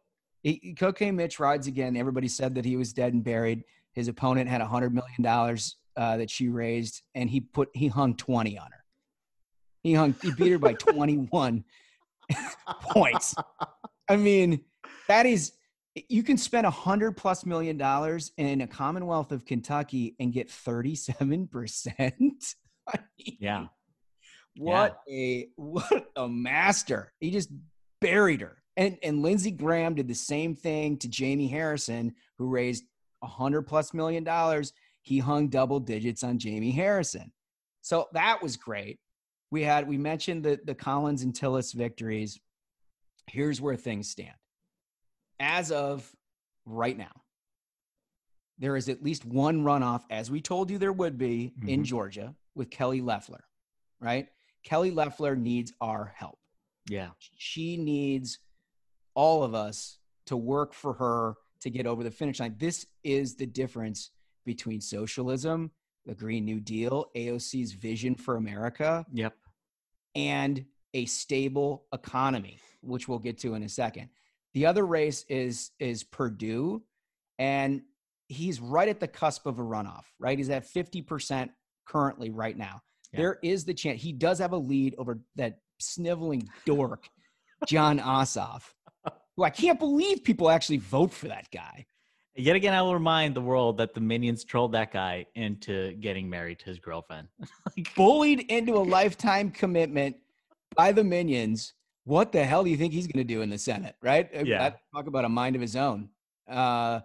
He, 0.44 0.76
Cocaine 0.78 1.16
Mitch 1.16 1.40
rides 1.40 1.68
again. 1.68 1.96
Everybody 1.96 2.28
said 2.28 2.56
that 2.56 2.66
he 2.66 2.76
was 2.76 2.94
dead 2.94 3.14
and 3.14 3.24
buried. 3.24 3.64
His 3.94 4.08
opponent 4.08 4.50
had 4.50 4.62
a 4.62 4.68
hundred 4.68 4.94
million 4.94 5.22
dollars 5.22 5.78
uh, 6.00 6.16
that 6.18 6.32
she 6.32 6.48
raised, 6.48 7.04
and 7.14 7.30
he 7.30 7.42
put 7.42 7.70
he 7.74 7.90
hung 7.90 8.16
twenty 8.16 8.58
on 8.58 8.72
her. 8.72 8.86
He 9.84 9.94
hung 9.94 10.16
he 10.22 10.32
beat 10.32 10.52
her 10.52 10.58
by 10.58 10.74
twenty 10.80 11.18
one 11.18 11.66
points. 12.82 13.36
I 14.10 14.16
mean, 14.16 14.62
that 15.10 15.26
is 15.26 15.52
you 16.08 16.24
can 16.24 16.38
spend 16.38 16.66
a 16.66 16.72
hundred 16.72 17.18
plus 17.18 17.46
million 17.46 17.78
dollars 17.78 18.32
in 18.38 18.62
a 18.62 18.68
Commonwealth 18.68 19.34
of 19.34 19.46
Kentucky 19.46 20.16
and 20.20 20.32
get 20.32 20.50
37 20.50 21.48
percent. 21.48 22.56
Yeah. 23.40 23.68
What 24.58 25.02
yeah. 25.06 25.16
a 25.16 25.48
what 25.58 26.08
a 26.16 26.28
master. 26.28 27.14
He 27.20 27.30
just 27.30 27.52
buried 28.02 28.42
her. 28.42 28.64
And 28.78 28.98
and 29.04 29.22
Lindsey 29.22 29.52
Graham 29.52 29.94
did 29.94 30.08
the 30.08 30.16
same 30.16 30.56
thing 30.56 30.98
to 30.98 31.08
Jamie 31.08 31.48
Harrison, 31.48 32.16
who 32.40 32.48
raised 32.48 32.86
a 33.22 33.28
hundred 33.28 33.64
plus 33.68 33.94
million 33.94 34.24
dollars. 34.24 34.74
He 35.02 35.20
hung 35.20 35.48
double 35.48 35.80
digits 35.80 36.24
on 36.24 36.38
Jamie 36.40 36.72
Harrison. 36.72 37.32
So 37.82 38.08
that 38.14 38.42
was 38.44 38.58
great. 38.58 39.00
We 39.52 39.64
had 39.64 39.88
we 39.88 39.98
mentioned 39.98 40.44
the 40.44 40.60
the 40.64 40.76
Collins 40.76 41.24
and 41.24 41.34
Tillis 41.34 41.74
victories. 41.74 42.40
Here's 43.28 43.62
where 43.62 43.76
things 43.76 44.10
stand. 44.10 44.36
As 45.40 45.72
of 45.72 46.12
right 46.66 46.98
now, 46.98 47.22
there 48.58 48.76
is 48.76 48.90
at 48.90 49.02
least 49.02 49.26
one 49.26 49.64
runoff, 49.64 50.04
as 50.10 50.30
we 50.30 50.42
told 50.42 50.70
you 50.70 50.78
there 50.78 50.92
would 50.94 51.18
be 51.18 51.54
in 51.66 51.82
Mhm. 51.82 51.86
Georgia 51.86 52.36
with 52.56 52.70
Kelly 52.70 53.02
Loeffler, 53.02 53.46
right? 54.00 54.28
Kelly 54.64 54.92
Loeffler 54.92 55.36
needs 55.36 55.72
our 55.80 56.06
help. 56.18 56.40
Yeah. 56.90 57.12
She 57.38 57.78
needs 57.78 58.40
all 59.14 59.44
of 59.44 59.54
us 59.54 59.98
to 60.26 60.36
work 60.36 60.74
for 60.74 60.94
her 60.94 61.36
to 61.62 61.70
get 61.70 61.86
over 61.88 62.04
the 62.04 62.12
finish 62.12 62.40
line. 62.40 62.58
This 62.58 62.86
is 63.04 63.36
the 63.36 63.46
difference 63.46 64.12
between 64.54 64.82
socialism, 64.82 65.70
the 66.08 66.16
Green 66.16 66.44
New 66.44 66.60
Deal, 66.60 67.06
AOC's 67.16 67.74
vision 67.74 68.16
for 68.16 68.36
America, 68.36 69.06
Yep. 69.14 69.36
and 70.16 70.66
a 70.96 71.06
stable 71.06 71.86
economy, 71.94 72.60
which 72.82 73.08
we'll 73.08 73.20
get 73.20 73.38
to 73.40 73.54
in 73.54 73.62
a 73.62 73.70
second. 73.70 74.10
The 74.56 74.66
other 74.66 74.88
race 74.88 75.24
is 75.30 75.70
is 75.80 76.04
Perdue, 76.04 76.82
and 77.38 77.84
he's 78.28 78.60
right 78.60 78.90
at 78.90 79.00
the 79.00 79.08
cusp 79.08 79.46
of 79.46 79.60
a 79.60 79.62
runoff. 79.62 80.06
Right, 80.18 80.36
he's 80.40 80.50
at 80.50 80.66
fifty 80.66 81.04
percent 81.04 81.52
currently 81.86 82.32
right 82.32 82.58
now. 82.58 82.82
Yeah. 83.14 83.20
There 83.20 83.40
is 83.44 83.66
the 83.66 83.76
chance 83.76 84.02
he 84.02 84.12
does 84.14 84.40
have 84.40 84.54
a 84.54 84.58
lead 84.58 84.96
over 84.98 85.20
that 85.36 85.60
sniveling 85.80 86.50
dork, 86.66 87.08
Jon 87.68 88.00
Ossoff, 88.16 88.64
who 89.38 89.44
I 89.44 89.52
can't 89.52 89.78
believe 89.78 90.24
people 90.24 90.50
actually 90.50 90.78
vote 90.78 91.14
for 91.14 91.28
that 91.28 91.52
guy. 91.52 91.86
Yet 92.40 92.56
again, 92.56 92.74
I 92.74 92.82
will 92.82 92.94
remind 92.94 93.36
the 93.36 93.42
world 93.42 93.78
that 93.80 93.94
the 93.94 94.00
minions 94.00 94.46
trolled 94.46 94.72
that 94.72 94.94
guy 94.94 95.26
into 95.36 95.94
getting 95.96 96.30
married 96.30 96.60
to 96.60 96.66
his 96.66 96.80
girlfriend. 96.80 97.28
bullied 97.98 98.40
into 98.50 98.78
a 98.78 98.80
lifetime 98.98 99.52
commitment 99.52 100.16
by 100.76 100.94
the 100.94 101.04
minions. 101.04 101.74
What 102.06 102.32
the 102.32 102.44
hell 102.46 102.64
do 102.64 102.70
you 102.70 102.78
think 102.78 102.94
he's 102.94 103.08
going 103.08 103.26
to 103.28 103.34
do 103.34 103.42
in 103.42 103.50
the 103.50 103.58
Senate? 103.58 103.96
Right? 104.02 104.30
Uh, 104.34 104.44
Yeah. 104.46 104.72
talk 104.96 105.08
about 105.08 105.26
a 105.26 105.30
mind 105.30 105.56
of 105.58 105.62
his 105.62 105.76
own. 105.76 106.10
Uh, 106.50 107.02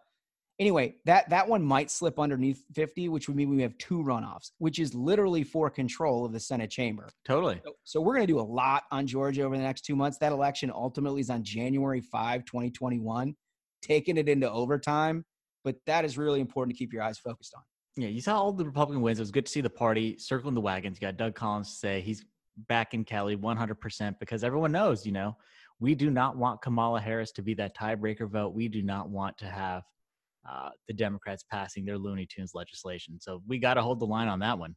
anyway, 0.60 0.94
that 1.04 1.28
that 1.30 1.48
one 1.48 1.62
might 1.62 1.90
slip 1.90 2.20
underneath 2.20 2.64
50, 2.72 3.08
which 3.08 3.26
would 3.26 3.36
mean 3.36 3.50
we 3.50 3.60
have 3.62 3.76
two 3.78 4.04
runoffs, 4.04 4.52
which 4.58 4.78
is 4.78 4.94
literally 4.94 5.42
for 5.42 5.68
control 5.68 6.24
of 6.24 6.32
the 6.32 6.40
Senate 6.40 6.70
chamber. 6.70 7.08
totally. 7.26 7.60
So, 7.64 7.72
so 7.82 8.00
we're 8.00 8.14
going 8.14 8.26
to 8.26 8.32
do 8.32 8.38
a 8.38 8.42
lot 8.42 8.84
on 8.92 9.04
Georgia 9.06 9.42
over 9.42 9.56
the 9.56 9.64
next 9.64 9.84
two 9.84 9.96
months. 9.96 10.16
That 10.18 10.30
election 10.30 10.70
ultimately 10.72 11.20
is 11.22 11.28
on 11.28 11.42
January 11.42 12.00
5, 12.00 12.44
2021, 12.44 13.34
taking 13.84 14.16
it 14.16 14.28
into 14.28 14.50
overtime. 14.50 15.24
But 15.62 15.76
that 15.86 16.04
is 16.04 16.18
really 16.18 16.40
important 16.40 16.76
to 16.76 16.78
keep 16.78 16.92
your 16.92 17.02
eyes 17.02 17.18
focused 17.18 17.54
on. 17.56 17.62
Yeah, 17.96 18.08
you 18.08 18.20
saw 18.20 18.36
all 18.38 18.52
the 18.52 18.64
Republican 18.64 19.02
wins. 19.02 19.18
It 19.18 19.22
was 19.22 19.30
good 19.30 19.46
to 19.46 19.52
see 19.52 19.60
the 19.60 19.70
party 19.70 20.18
circling 20.18 20.54
the 20.54 20.60
wagons. 20.60 20.98
You 21.00 21.06
got 21.06 21.16
Doug 21.16 21.34
Collins 21.34 21.70
to 21.70 21.76
say 21.76 22.00
he's 22.00 22.24
back 22.68 22.92
in 22.92 23.04
Kelly 23.04 23.36
100% 23.36 24.18
because 24.18 24.44
everyone 24.44 24.72
knows, 24.72 25.06
you 25.06 25.12
know, 25.12 25.36
we 25.80 25.94
do 25.94 26.10
not 26.10 26.36
want 26.36 26.62
Kamala 26.62 27.00
Harris 27.00 27.32
to 27.32 27.42
be 27.42 27.54
that 27.54 27.76
tiebreaker 27.76 28.28
vote. 28.28 28.54
We 28.54 28.68
do 28.68 28.82
not 28.82 29.08
want 29.08 29.38
to 29.38 29.46
have 29.46 29.82
uh, 30.48 30.70
the 30.88 30.94
Democrats 30.94 31.44
passing 31.50 31.84
their 31.84 31.98
Looney 31.98 32.26
Tunes 32.26 32.52
legislation. 32.54 33.18
So 33.20 33.42
we 33.46 33.58
got 33.58 33.74
to 33.74 33.82
hold 33.82 34.00
the 34.00 34.06
line 34.06 34.28
on 34.28 34.40
that 34.40 34.58
one. 34.58 34.76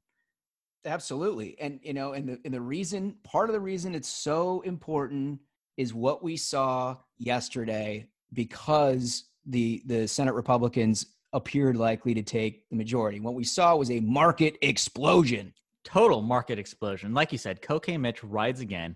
Absolutely. 0.85 1.59
And 1.59 1.79
you 1.83 1.93
know, 1.93 2.13
and 2.13 2.29
the 2.29 2.39
and 2.45 2.53
the 2.53 2.61
reason 2.61 3.15
part 3.23 3.49
of 3.49 3.53
the 3.53 3.59
reason 3.59 3.93
it's 3.93 4.07
so 4.07 4.61
important 4.61 5.39
is 5.75 5.93
what 5.93 6.23
we 6.23 6.37
saw 6.37 6.95
yesterday 7.17 8.07
because 8.33 9.25
the 9.45 9.81
the 9.85 10.07
Senate 10.07 10.33
Republicans 10.33 11.05
appeared 11.33 11.75
likely 11.75 12.13
to 12.13 12.23
take 12.23 12.67
the 12.69 12.75
majority. 12.75 13.19
What 13.19 13.35
we 13.35 13.43
saw 13.43 13.75
was 13.75 13.91
a 13.91 13.99
market 13.99 14.57
explosion. 14.61 15.53
Total 15.83 16.21
market 16.21 16.59
explosion. 16.59 17.13
Like 17.13 17.31
you 17.31 17.37
said, 17.37 17.61
Cocaine 17.61 18.01
Mitch 18.01 18.23
rides 18.23 18.59
again, 18.59 18.95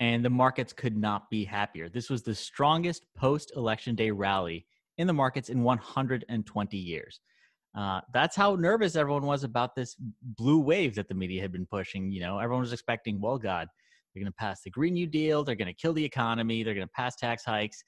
and 0.00 0.24
the 0.24 0.30
markets 0.30 0.72
could 0.72 0.96
not 0.96 1.30
be 1.30 1.44
happier. 1.44 1.88
This 1.88 2.10
was 2.10 2.22
the 2.22 2.34
strongest 2.34 3.04
post 3.14 3.52
election 3.56 3.94
day 3.94 4.10
rally 4.10 4.66
in 4.98 5.06
the 5.06 5.12
markets 5.12 5.48
in 5.48 5.62
120 5.62 6.76
years. 6.76 7.20
Uh, 7.76 8.00
that's 8.12 8.36
how 8.36 8.54
nervous 8.54 8.96
everyone 8.96 9.24
was 9.24 9.44
about 9.44 9.74
this 9.74 9.96
blue 10.22 10.58
wave 10.58 10.94
that 10.94 11.08
the 11.08 11.14
media 11.14 11.40
had 11.40 11.52
been 11.52 11.66
pushing. 11.66 12.10
You 12.10 12.20
know, 12.20 12.38
everyone 12.38 12.62
was 12.62 12.72
expecting, 12.72 13.20
well, 13.20 13.38
God, 13.38 13.68
they're 14.12 14.22
going 14.22 14.32
to 14.32 14.36
pass 14.36 14.62
the 14.62 14.70
Green 14.70 14.94
New 14.94 15.06
Deal, 15.06 15.42
they're 15.42 15.54
going 15.54 15.68
to 15.68 15.74
kill 15.74 15.94
the 15.94 16.04
economy, 16.04 16.62
they're 16.62 16.74
going 16.74 16.86
to 16.86 16.92
pass 16.92 17.16
tax 17.16 17.44
hikes. 17.44 17.82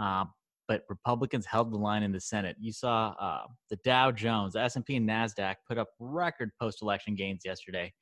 Uh, 0.00 0.24
but 0.66 0.82
Republicans 0.88 1.46
held 1.46 1.70
the 1.72 1.76
line 1.76 2.02
in 2.02 2.12
the 2.12 2.20
Senate. 2.20 2.56
You 2.58 2.72
saw 2.72 3.14
uh, 3.20 3.42
the 3.68 3.76
Dow 3.84 4.10
Jones, 4.10 4.56
S&P, 4.56 4.96
and 4.96 5.08
Nasdaq 5.08 5.56
put 5.68 5.78
up 5.78 5.88
record 6.00 6.50
post-election 6.58 7.14
gains 7.14 7.42
yesterday. 7.44 7.92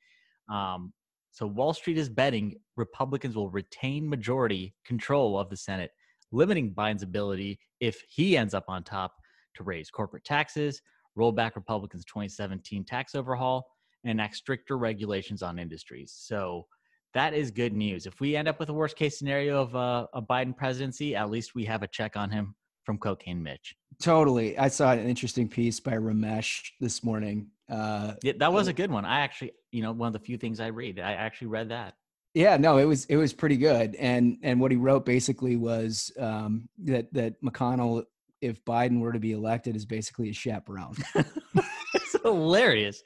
Um, 0.49 0.93
so 1.31 1.47
Wall 1.47 1.73
Street 1.73 1.97
is 1.97 2.09
betting 2.09 2.55
Republicans 2.77 3.35
will 3.35 3.49
retain 3.49 4.07
majority 4.07 4.75
control 4.85 5.37
of 5.37 5.49
the 5.49 5.57
Senate, 5.57 5.91
limiting 6.31 6.73
Biden's 6.73 7.03
ability, 7.03 7.59
if 7.79 8.01
he 8.07 8.37
ends 8.37 8.53
up 8.53 8.65
on 8.67 8.83
top, 8.83 9.13
to 9.55 9.63
raise 9.63 9.89
corporate 9.89 10.23
taxes, 10.23 10.81
roll 11.15 11.31
back 11.31 11.55
Republicans' 11.55 12.05
2017 12.05 12.85
tax 12.85 13.15
overhaul, 13.15 13.65
and 14.03 14.11
enact 14.11 14.35
stricter 14.35 14.77
regulations 14.77 15.41
on 15.41 15.59
industries. 15.59 16.13
So 16.15 16.65
that 17.13 17.33
is 17.33 17.51
good 17.51 17.73
news. 17.73 18.05
If 18.05 18.19
we 18.19 18.35
end 18.35 18.47
up 18.47 18.59
with 18.59 18.69
a 18.69 18.73
worst 18.73 18.95
case 18.95 19.17
scenario 19.17 19.61
of 19.61 19.75
uh, 19.75 20.07
a 20.13 20.21
Biden 20.21 20.55
presidency, 20.55 21.15
at 21.15 21.29
least 21.29 21.55
we 21.55 21.65
have 21.65 21.83
a 21.83 21.87
check 21.87 22.15
on 22.15 22.29
him 22.29 22.55
from 22.83 22.97
Cocaine 22.97 23.41
Mitch. 23.41 23.75
Totally. 24.01 24.57
I 24.57 24.67
saw 24.67 24.91
an 24.91 25.07
interesting 25.07 25.47
piece 25.47 25.79
by 25.79 25.93
Ramesh 25.93 26.71
this 26.79 27.03
morning. 27.03 27.47
Uh, 27.69 28.13
Yeah, 28.23 28.33
that 28.37 28.51
was 28.51 28.67
a 28.67 28.73
good 28.73 28.91
one. 28.91 29.05
I 29.05 29.21
actually, 29.21 29.53
you 29.71 29.81
know, 29.81 29.91
one 29.91 30.07
of 30.07 30.13
the 30.13 30.19
few 30.19 30.37
things 30.37 30.59
I 30.59 30.67
read. 30.67 30.99
I 30.99 31.13
actually 31.13 31.47
read 31.47 31.69
that. 31.69 31.93
Yeah, 32.33 32.57
no, 32.57 32.77
it 32.79 32.85
was 32.85 33.05
it 33.05 33.15
was 33.15 33.31
pretty 33.31 33.57
good, 33.57 33.93
and 33.93 34.37
and 34.41 34.59
what 34.59 34.71
he 34.71 34.77
wrote 34.77 35.05
basically 35.05 35.55
was 35.55 36.11
um, 36.17 36.67
that 36.79 37.13
that 37.13 37.39
McConnell, 37.43 38.05
if 38.41 38.65
Biden 38.65 39.01
were 39.01 39.13
to 39.13 39.19
be 39.19 39.33
elected, 39.33 39.75
is 39.75 39.85
basically 39.85 40.31
a 40.31 40.33
chaperone. 40.33 40.95
it's 42.13 42.23
hilarious. 42.23 43.03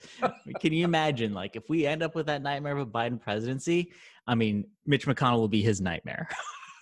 Can 0.60 0.74
you 0.74 0.86
imagine, 0.86 1.34
like, 1.34 1.56
if 1.56 1.70
we 1.70 1.86
end 1.86 2.04
up 2.04 2.16
with 2.16 2.26
that 2.28 2.42
nightmare 2.42 2.78
of 2.78 2.88
a 2.88 2.92
Biden 2.92 3.20
presidency? 3.20 3.92
I 4.28 4.36
mean, 4.36 4.66
Mitch 4.86 5.06
McConnell 5.06 5.38
will 5.38 5.48
be 5.48 5.62
his 5.62 5.82
nightmare. 5.82 6.28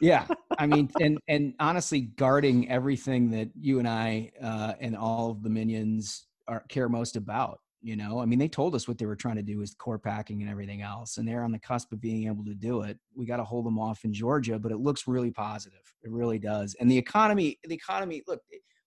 yeah, 0.02 0.28
I 0.58 0.68
mean, 0.68 0.90
and 1.00 1.20
and 1.28 1.54
honestly, 1.60 2.02
guarding 2.02 2.70
everything 2.70 3.30
that 3.32 3.50
you 3.60 3.80
and 3.80 3.88
I 3.88 4.32
uh, 4.42 4.74
and 4.80 4.96
all 4.96 5.32
of 5.32 5.44
the 5.44 5.50
minions 5.50 6.28
are 6.48 6.64
care 6.70 6.90
most 6.90 7.16
about. 7.16 7.60
You 7.82 7.96
know, 7.96 8.20
I 8.20 8.26
mean, 8.26 8.40
they 8.40 8.48
told 8.48 8.74
us 8.74 8.88
what 8.88 8.98
they 8.98 9.06
were 9.06 9.16
trying 9.16 9.36
to 9.36 9.44
do 9.44 9.62
is 9.62 9.76
core 9.76 10.00
packing 10.00 10.42
and 10.42 10.50
everything 10.50 10.82
else, 10.82 11.18
and 11.18 11.28
they're 11.28 11.44
on 11.44 11.52
the 11.52 11.60
cusp 11.60 11.92
of 11.94 12.02
being 12.02 12.26
able 12.26 12.44
to 12.46 12.56
do 12.56 12.82
it. 12.82 12.98
We 13.16 13.28
got 13.28 13.38
to 13.38 13.44
hold 13.44 13.68
them 13.68 13.78
off 13.78 14.06
in 14.06 14.12
Georgia, 14.12 14.58
but 14.58 14.72
it 14.72 14.80
looks 14.80 15.08
really 15.08 15.30
positive. 15.30 15.94
It 16.02 16.10
really 16.10 16.40
does. 16.40 16.76
And 16.80 16.90
the 16.90 16.98
economy, 16.98 17.60
the 17.64 17.76
economy, 17.76 18.24
look, 18.28 18.42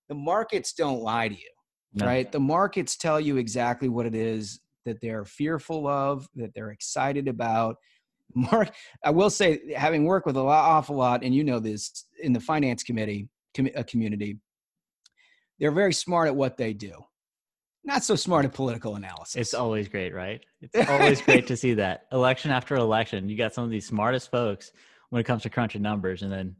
the 0.08 0.16
markets 0.16 0.72
don't 0.72 1.00
lie 1.00 1.28
to 1.28 1.34
you 1.34 1.50
No. 1.94 2.06
right? 2.06 2.30
The 2.30 2.40
markets 2.40 2.96
tell 2.96 3.20
you 3.20 3.36
exactly 3.36 3.88
what 3.88 4.06
it 4.06 4.14
is 4.14 4.60
that 4.84 5.00
they're 5.00 5.24
fearful 5.24 5.86
of, 5.86 6.28
that 6.34 6.52
they're 6.54 6.70
excited 6.70 7.28
about. 7.28 7.76
Mark, 8.34 8.70
I 9.04 9.10
will 9.10 9.30
say, 9.30 9.74
having 9.74 10.04
worked 10.04 10.26
with 10.26 10.36
a 10.36 10.42
lot, 10.42 10.64
awful 10.64 10.96
lot, 10.96 11.24
and 11.24 11.34
you 11.34 11.44
know 11.44 11.60
this 11.60 12.04
in 12.22 12.32
the 12.32 12.40
finance 12.40 12.82
committee 12.82 13.28
com- 13.56 13.70
uh, 13.76 13.82
community, 13.84 14.38
they're 15.58 15.72
very 15.72 15.92
smart 15.92 16.28
at 16.28 16.36
what 16.36 16.56
they 16.56 16.72
do. 16.72 16.92
Not 17.84 18.04
so 18.04 18.16
smart 18.16 18.44
at 18.44 18.52
political 18.52 18.96
analysis. 18.96 19.36
It's 19.36 19.54
always 19.54 19.88
great, 19.88 20.14
right? 20.14 20.44
It's 20.60 20.90
always 20.90 21.22
great 21.22 21.46
to 21.46 21.56
see 21.56 21.74
that 21.74 22.02
election 22.12 22.50
after 22.50 22.76
election. 22.76 23.28
You 23.30 23.38
got 23.38 23.54
some 23.54 23.64
of 23.64 23.70
these 23.70 23.86
smartest 23.86 24.30
folks 24.30 24.72
when 25.08 25.20
it 25.20 25.24
comes 25.24 25.42
to 25.44 25.50
crunching 25.50 25.80
numbers, 25.80 26.22
and 26.22 26.30
then 26.30 26.56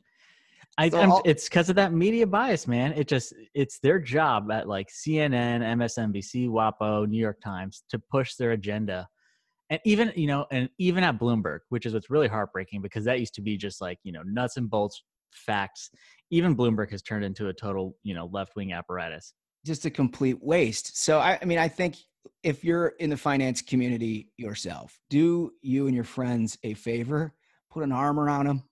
I, 0.78 0.88
So 0.88 1.00
I'm, 1.00 1.12
all- 1.12 1.23
it's 1.25 1.49
because 1.49 1.68
of 1.68 1.76
that 1.76 1.92
media 1.92 2.26
bias, 2.26 2.68
man. 2.68 2.92
It 2.92 3.08
just 3.08 3.35
it's 3.54 3.80
their 3.80 3.99
job 3.99 4.50
at 4.52 4.68
like 4.68 4.88
CNN, 4.88 5.61
MSNBC, 5.61 6.49
WAPO, 6.49 7.08
New 7.08 7.18
York 7.18 7.40
Times 7.40 7.82
to 7.90 7.99
push 7.99 8.37
their 8.37 8.52
agenda, 8.52 9.08
and 9.70 9.80
even 9.85 10.12
you 10.14 10.28
know, 10.28 10.47
and 10.52 10.70
even 10.78 11.02
at 11.04 11.18
Bloomberg, 11.18 11.61
which 11.68 11.85
is 11.85 11.94
what's 11.94 12.11
really 12.11 12.28
heartbreaking 12.28 12.80
because 12.80 13.04
that 13.04 13.18
used 13.18 13.35
to 13.35 13.42
be 13.42 13.56
just 13.56 13.80
like 13.80 13.99
you 14.04 14.12
know 14.12 14.23
nuts 14.25 14.56
and 14.56 14.70
bolts 14.70 15.02
facts. 15.32 15.90
Even 16.30 16.56
Bloomberg 16.56 16.90
has 16.92 17.02
turned 17.02 17.25
into 17.25 17.49
a 17.49 17.52
total 17.52 17.97
you 18.04 18.14
know 18.14 18.30
left 18.32 18.54
wing 18.54 18.73
apparatus. 18.73 19.35
just 19.66 19.85
a 19.85 19.90
complete 19.90 20.38
waste. 20.40 21.02
So 21.02 21.18
I, 21.18 21.38
I 21.42 21.44
mean, 21.44 21.58
I 21.58 21.68
think 21.68 21.97
if 22.44 22.62
you're 22.62 22.88
in 23.00 23.11
the 23.11 23.16
finance 23.16 23.62
community 23.62 24.30
yourself, 24.37 24.99
do 25.11 25.50
you 25.61 25.87
and 25.87 25.94
your 25.94 26.04
friends 26.04 26.56
a 26.62 26.75
favor, 26.75 27.35
put 27.70 27.82
an 27.82 27.90
arm 27.92 28.20
around 28.20 28.47
them, 28.47 28.62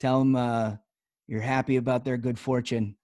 tell 0.00 0.20
them 0.20 0.34
uh, 0.34 0.76
you're 1.26 1.40
happy 1.40 1.76
about 1.76 2.04
their 2.04 2.16
good 2.16 2.38
fortune, 2.38 2.96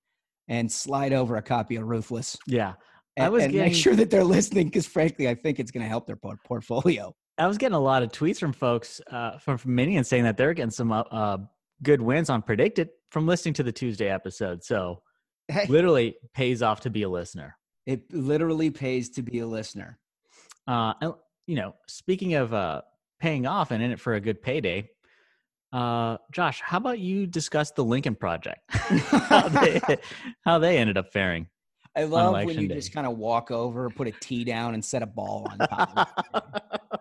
and 0.48 0.70
slide 0.70 1.12
over 1.12 1.36
a 1.36 1.42
copy 1.42 1.76
of 1.76 1.84
Ruthless. 1.84 2.36
Yeah, 2.46 2.74
And, 3.16 3.26
I 3.26 3.28
was 3.28 3.44
and 3.44 3.52
getting- 3.52 3.72
make 3.72 3.76
sure 3.80 3.94
that 3.96 4.10
they're 4.10 4.24
listening 4.24 4.66
because, 4.66 4.86
frankly, 4.86 5.28
I 5.28 5.34
think 5.34 5.58
it's 5.60 5.70
going 5.70 5.82
to 5.84 5.88
help 5.88 6.06
their 6.06 6.18
portfolio. 6.44 7.14
I 7.38 7.46
was 7.46 7.58
getting 7.58 7.74
a 7.74 7.80
lot 7.80 8.02
of 8.02 8.10
tweets 8.10 8.38
from 8.38 8.52
folks 8.52 9.00
uh, 9.10 9.38
from, 9.38 9.56
from 9.58 9.74
Minions 9.74 10.06
saying 10.08 10.24
that 10.24 10.36
they're 10.36 10.52
getting 10.54 10.70
some 10.70 10.92
uh, 10.92 11.00
uh, 11.10 11.38
good 11.82 12.00
wins 12.02 12.28
on 12.30 12.42
predicted 12.42 12.90
from 13.10 13.26
listening 13.26 13.54
to 13.54 13.62
the 13.62 13.72
Tuesday 13.72 14.08
episode. 14.08 14.62
So 14.62 15.02
Hey, 15.48 15.66
literally 15.68 16.16
pays 16.34 16.62
off 16.62 16.80
to 16.80 16.90
be 16.90 17.02
a 17.02 17.08
listener. 17.08 17.56
it 17.86 18.02
literally 18.12 18.70
pays 18.70 19.08
to 19.10 19.22
be 19.22 19.40
a 19.40 19.46
listener. 19.46 19.98
Uh, 20.68 20.92
you 21.46 21.56
know, 21.56 21.74
speaking 21.88 22.34
of 22.34 22.54
uh, 22.54 22.82
paying 23.18 23.46
off 23.46 23.70
and 23.72 23.82
in 23.82 23.90
it 23.90 23.98
for 23.98 24.14
a 24.14 24.20
good 24.20 24.40
payday, 24.42 24.88
uh, 25.72 26.18
Josh, 26.30 26.60
how 26.60 26.76
about 26.76 26.98
you 26.98 27.26
discuss 27.26 27.70
the 27.70 27.84
Lincoln 27.84 28.14
Project? 28.14 28.60
how, 28.68 29.48
they, 29.48 29.80
how 30.44 30.58
they 30.58 30.78
ended 30.78 30.98
up 30.98 31.12
faring. 31.12 31.48
I 31.96 32.04
love 32.04 32.44
when 32.44 32.58
you 32.58 32.68
day. 32.68 32.74
just 32.74 32.92
kind 32.92 33.06
of 33.06 33.18
walk 33.18 33.50
over, 33.50 33.90
put 33.90 34.06
a 34.06 34.12
tee 34.12 34.44
down, 34.44 34.74
and 34.74 34.84
set 34.84 35.02
a 35.02 35.06
ball 35.06 35.46
on 35.50 35.58
top. 35.58 35.96
of 35.96 36.42
it. 36.42 37.00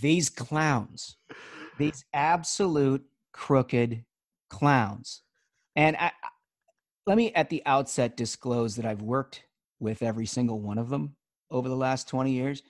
these 0.00 0.30
clowns, 0.30 1.16
these 1.76 2.04
absolute 2.12 3.04
crooked 3.32 4.04
clowns. 4.48 5.22
And 5.74 5.96
I- 5.96 6.12
let 7.06 7.16
me 7.16 7.32
at 7.34 7.50
the 7.50 7.62
outset 7.66 8.16
disclose 8.16 8.76
that 8.76 8.84
I've 8.84 9.02
worked 9.02 9.42
with 9.80 10.02
every 10.02 10.26
single 10.26 10.60
one 10.60 10.78
of 10.78 10.90
them 10.90 11.16
over 11.50 11.68
the 11.68 11.76
last 11.76 12.06
20 12.08 12.32
years. 12.32 12.62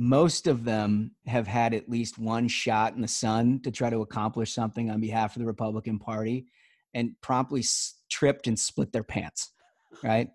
Most 0.00 0.46
of 0.46 0.64
them 0.64 1.10
have 1.26 1.48
had 1.48 1.74
at 1.74 1.90
least 1.90 2.18
one 2.18 2.46
shot 2.46 2.94
in 2.94 3.00
the 3.00 3.08
sun 3.08 3.60
to 3.64 3.72
try 3.72 3.90
to 3.90 4.00
accomplish 4.02 4.54
something 4.54 4.90
on 4.92 5.00
behalf 5.00 5.34
of 5.34 5.40
the 5.40 5.46
Republican 5.46 5.98
Party 5.98 6.46
and 6.94 7.20
promptly 7.20 7.60
s- 7.60 7.96
tripped 8.08 8.46
and 8.46 8.56
split 8.56 8.92
their 8.92 9.02
pants, 9.02 9.50
right? 10.04 10.30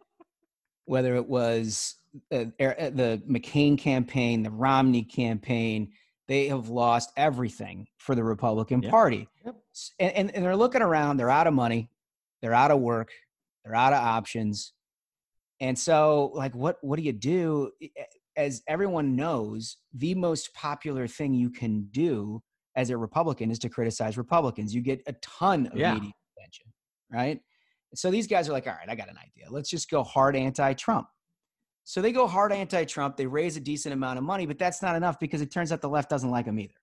Whether 0.84 1.16
it 1.16 1.30
was 1.30 1.96
uh, 2.30 2.46
uh, 2.60 2.90
the 2.90 3.24
McCain 3.26 3.78
campaign, 3.78 4.44
the 4.44 4.52
Romney 4.52 5.04
campaign, 5.04 5.94
they 6.28 6.50
have 6.50 6.68
lost 6.68 7.12
everything 7.16 7.88
for 7.98 8.16
the 8.16 8.24
Republican 8.24 8.82
Yep. 8.82 8.92
Party. 8.92 9.30
Yep. 9.46 9.56
And, 9.98 10.12
and, 10.12 10.36
and 10.36 10.46
they're 10.46 10.58
looking 10.58 10.82
around, 10.82 11.16
they're 11.16 11.30
out 11.30 11.48
of 11.48 11.54
money, 11.54 11.90
they're 12.42 12.54
out 12.54 12.72
of 12.72 12.82
work, 12.82 13.12
they're 13.64 13.76
out 13.76 13.94
of 13.94 14.00
options. 14.04 14.74
And 15.62 15.80
so, 15.80 16.32
like, 16.34 16.54
what 16.54 16.80
what 16.82 16.98
do 16.98 17.04
you 17.04 17.14
do? 17.14 17.72
As 18.36 18.62
everyone 18.68 19.16
knows, 19.16 19.78
the 19.94 20.16
most 20.16 20.54
popular 20.54 21.08
thing 21.08 21.34
you 21.34 21.50
can 21.50 21.88
do 21.92 22.42
as 22.76 22.90
a 22.90 22.98
Republican 22.98 23.52
is 23.52 23.60
to 23.60 23.70
criticize 23.70 24.18
Republicans. 24.18 24.74
You 24.74 24.82
get 24.82 25.02
a 25.08 25.14
ton 25.22 25.68
of 25.68 25.78
Yeah. 25.78 25.94
media 25.94 26.12
attention, 26.38 26.66
right? 27.12 27.40
So 27.96 28.10
these 28.10 28.26
guys 28.26 28.50
are 28.50 28.54
like, 28.54 28.66
all 28.66 28.74
right, 28.74 28.90
I 28.90 28.96
got 28.96 29.10
an 29.10 29.18
idea. 29.18 29.46
Let's 29.52 29.70
just 29.70 29.90
go 29.90 30.04
hard 30.04 30.36
anti-Trump. 30.36 31.08
So 31.84 32.02
they 32.02 32.12
go 32.12 32.28
hard 32.28 32.52
anti-Trump. 32.52 33.18
They 33.18 33.28
raise 33.28 33.58
a 33.58 33.60
decent 33.60 33.94
amount 33.94 34.18
of 34.18 34.24
money, 34.24 34.46
but 34.46 34.58
that's 34.58 34.82
not 34.82 34.96
enough 34.96 35.20
because 35.20 35.42
it 35.42 35.52
turns 35.52 35.72
out 35.72 35.82
the 35.82 35.90
left 35.90 36.10
doesn't 36.10 36.32
like 36.32 36.46
them 36.46 36.60
either. 36.60 36.74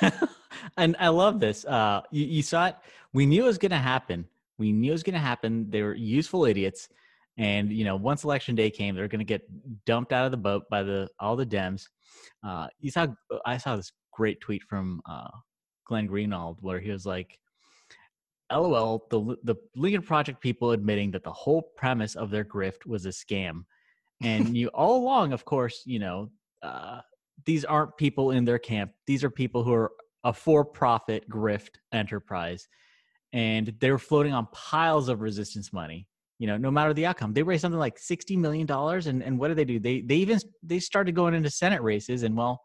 and 0.76 0.96
I 0.98 1.08
love 1.08 1.38
this. 1.38 1.64
Uh, 1.64 2.00
you, 2.10 2.24
you 2.24 2.42
saw 2.42 2.66
it. 2.66 2.76
We 3.12 3.26
knew 3.26 3.44
it 3.44 3.46
was 3.46 3.58
going 3.58 3.70
to 3.72 3.78
happen. 3.78 4.26
We 4.58 4.72
knew 4.72 4.90
it 4.90 4.94
was 4.94 5.02
going 5.02 5.14
to 5.14 5.20
happen. 5.20 5.70
They 5.70 5.82
were 5.82 5.94
useful 5.94 6.44
idiots, 6.44 6.88
and 7.38 7.72
you 7.72 7.84
know, 7.84 7.96
once 7.96 8.24
election 8.24 8.54
day 8.54 8.70
came, 8.70 8.94
they're 8.94 9.08
going 9.08 9.18
to 9.18 9.24
get 9.24 9.42
dumped 9.86 10.12
out 10.12 10.24
of 10.24 10.30
the 10.30 10.36
boat 10.36 10.64
by 10.70 10.82
the 10.82 11.08
all 11.18 11.36
the 11.36 11.46
Dems. 11.46 11.84
Uh, 12.44 12.68
you 12.78 12.90
saw. 12.90 13.06
I 13.46 13.56
saw 13.56 13.76
this 13.76 13.92
great 14.12 14.40
tweet 14.40 14.62
from 14.68 15.00
uh, 15.08 15.30
Glenn 15.86 16.08
Greenwald 16.08 16.56
where 16.60 16.78
he 16.78 16.90
was 16.90 17.06
like, 17.06 17.38
"LOL, 18.52 19.06
the 19.10 19.36
the 19.44 19.56
Lincoln 19.76 20.02
Project 20.02 20.40
people 20.40 20.72
admitting 20.72 21.10
that 21.12 21.24
the 21.24 21.32
whole 21.32 21.70
premise 21.76 22.16
of 22.16 22.30
their 22.30 22.44
grift 22.44 22.86
was 22.86 23.06
a 23.06 23.10
scam." 23.10 23.64
And 24.22 24.56
you 24.56 24.68
all 24.68 25.02
along, 25.02 25.32
of 25.32 25.44
course, 25.44 25.82
you 25.84 25.98
know, 25.98 26.30
uh, 26.62 27.00
these 27.44 27.64
aren't 27.64 27.96
people 27.96 28.32
in 28.32 28.44
their 28.44 28.58
camp. 28.58 28.92
These 29.06 29.24
are 29.24 29.30
people 29.30 29.64
who 29.64 29.72
are 29.72 29.92
a 30.24 30.32
for-profit 30.32 31.28
grift 31.28 31.76
enterprise, 31.92 32.68
and 33.32 33.74
they 33.80 33.90
were 33.90 33.98
floating 33.98 34.32
on 34.32 34.46
piles 34.52 35.08
of 35.08 35.22
resistance 35.22 35.72
money. 35.72 36.06
You 36.42 36.48
know, 36.48 36.56
no 36.56 36.72
matter 36.72 36.92
the 36.92 37.06
outcome, 37.06 37.32
they 37.32 37.44
raised 37.44 37.60
something 37.60 37.78
like 37.78 38.00
sixty 38.00 38.36
million 38.36 38.66
dollars, 38.66 39.06
and 39.06 39.22
and 39.22 39.38
what 39.38 39.46
did 39.46 39.56
they 39.58 39.64
do? 39.64 39.78
They 39.78 40.00
they 40.00 40.16
even 40.16 40.40
they 40.64 40.80
started 40.80 41.14
going 41.14 41.34
into 41.34 41.48
Senate 41.48 41.80
races, 41.82 42.24
and 42.24 42.36
well, 42.36 42.60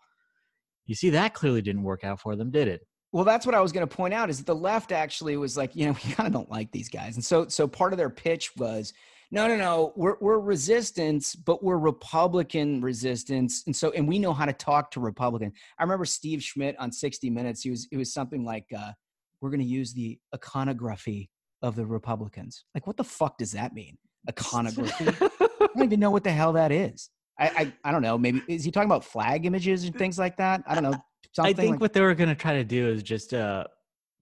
you 0.88 0.96
see 0.96 1.12
that 1.12 1.36
clearly 1.36 1.62
didn't 1.62 1.84
work 1.84 2.04
out 2.04 2.20
for 2.20 2.36
them, 2.36 2.50
did 2.50 2.68
it? 2.68 2.82
Well, 3.12 3.24
that's 3.24 3.46
what 3.46 3.54
I 3.54 3.62
was 3.62 3.72
going 3.72 3.88
to 3.88 3.96
point 3.96 4.16
out 4.16 4.32
is 4.32 4.40
that 4.40 4.48
the 4.48 4.56
left 4.56 4.92
actually 4.92 5.38
was 5.38 5.56
like, 5.56 5.76
you 5.76 5.86
know, 5.86 5.92
we 6.06 6.12
kind 6.12 6.26
of 6.26 6.34
don't 6.34 6.50
like 6.50 6.72
these 6.72 6.90
guys. 6.90 7.18
And 7.18 7.24
so 7.24 7.48
so 7.50 7.68
part 7.68 7.94
of 7.94 7.98
their 7.98 8.10
pitch 8.10 8.50
was, 8.58 8.94
no, 9.30 9.48
no, 9.48 9.56
no, 9.56 9.94
we're 9.96 10.18
we're 10.22 10.40
resistance, 10.40 11.36
but 11.36 11.63
we're 11.63 11.78
Republican 11.78 12.82
resistance. 12.82 13.62
And 13.68 13.76
so 13.76 13.92
and 13.92 14.08
we 14.08 14.18
know 14.18 14.34
how 14.34 14.46
to 14.46 14.54
talk 14.54 14.90
to 14.94 15.00
Republican. 15.00 15.54
I 15.78 15.84
remember 15.84 16.06
Steve 16.06 16.42
Schmidt 16.42 16.76
on 16.80 16.92
60 16.92 17.30
Minutes, 17.30 17.62
he 17.62 17.70
was 17.70 17.88
it 17.92 17.98
was 17.98 18.12
something 18.12 18.44
like 18.44 18.66
uh 18.76 18.94
we're 19.40 19.52
going 19.52 19.60
to 19.60 19.68
use 19.68 19.94
the 19.94 20.18
iconography 20.34 21.30
of 21.62 21.76
the 21.76 21.86
Republicans. 21.86 22.63
Like 22.74 22.88
what 22.88 22.98
the 22.98 23.04
fuck 23.04 23.38
does 23.38 23.52
that 23.54 23.74
mean? 23.74 23.98
Iconography? 24.30 25.08
I 25.08 25.67
don't 25.76 25.84
even 25.84 26.00
know 26.00 26.12
what 26.12 26.24
the 26.24 26.32
hell 26.32 26.54
that 26.54 26.72
is. 26.72 27.10
I, 27.39 27.48
I 27.48 27.74
I 27.89 27.91
don't 27.91 28.02
know. 28.02 28.17
Maybe 28.17 28.41
is 28.48 28.63
he 28.63 28.72
talking 28.72 28.89
about 28.89 29.06
flag 29.06 29.46
images 29.46 29.84
and 29.84 29.96
things 29.96 30.17
like 30.17 30.38
that? 30.38 30.63
I 30.67 30.74
don't 30.74 30.84
know. 30.84 30.96
I 31.39 31.54
think 31.54 31.72
like- 31.72 31.82
what 31.82 31.93
they 31.93 32.02
were 32.02 32.15
going 32.15 32.30
to 32.30 32.36
try 32.36 32.54
to 32.54 32.63
do 32.63 32.88
is 32.88 33.04
just 33.04 33.34
uh, 33.34 33.65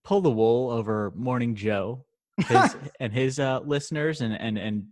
pull 0.03 0.21
the 0.21 0.31
wool 0.31 0.69
over 0.69 1.13
Morning 1.15 1.55
Joe 1.55 2.05
his, 2.37 2.75
and 2.99 3.13
his 3.13 3.39
uh, 3.39 3.61
listeners, 3.65 4.21
and 4.21 4.33
and 4.33 4.57
and 4.57 4.85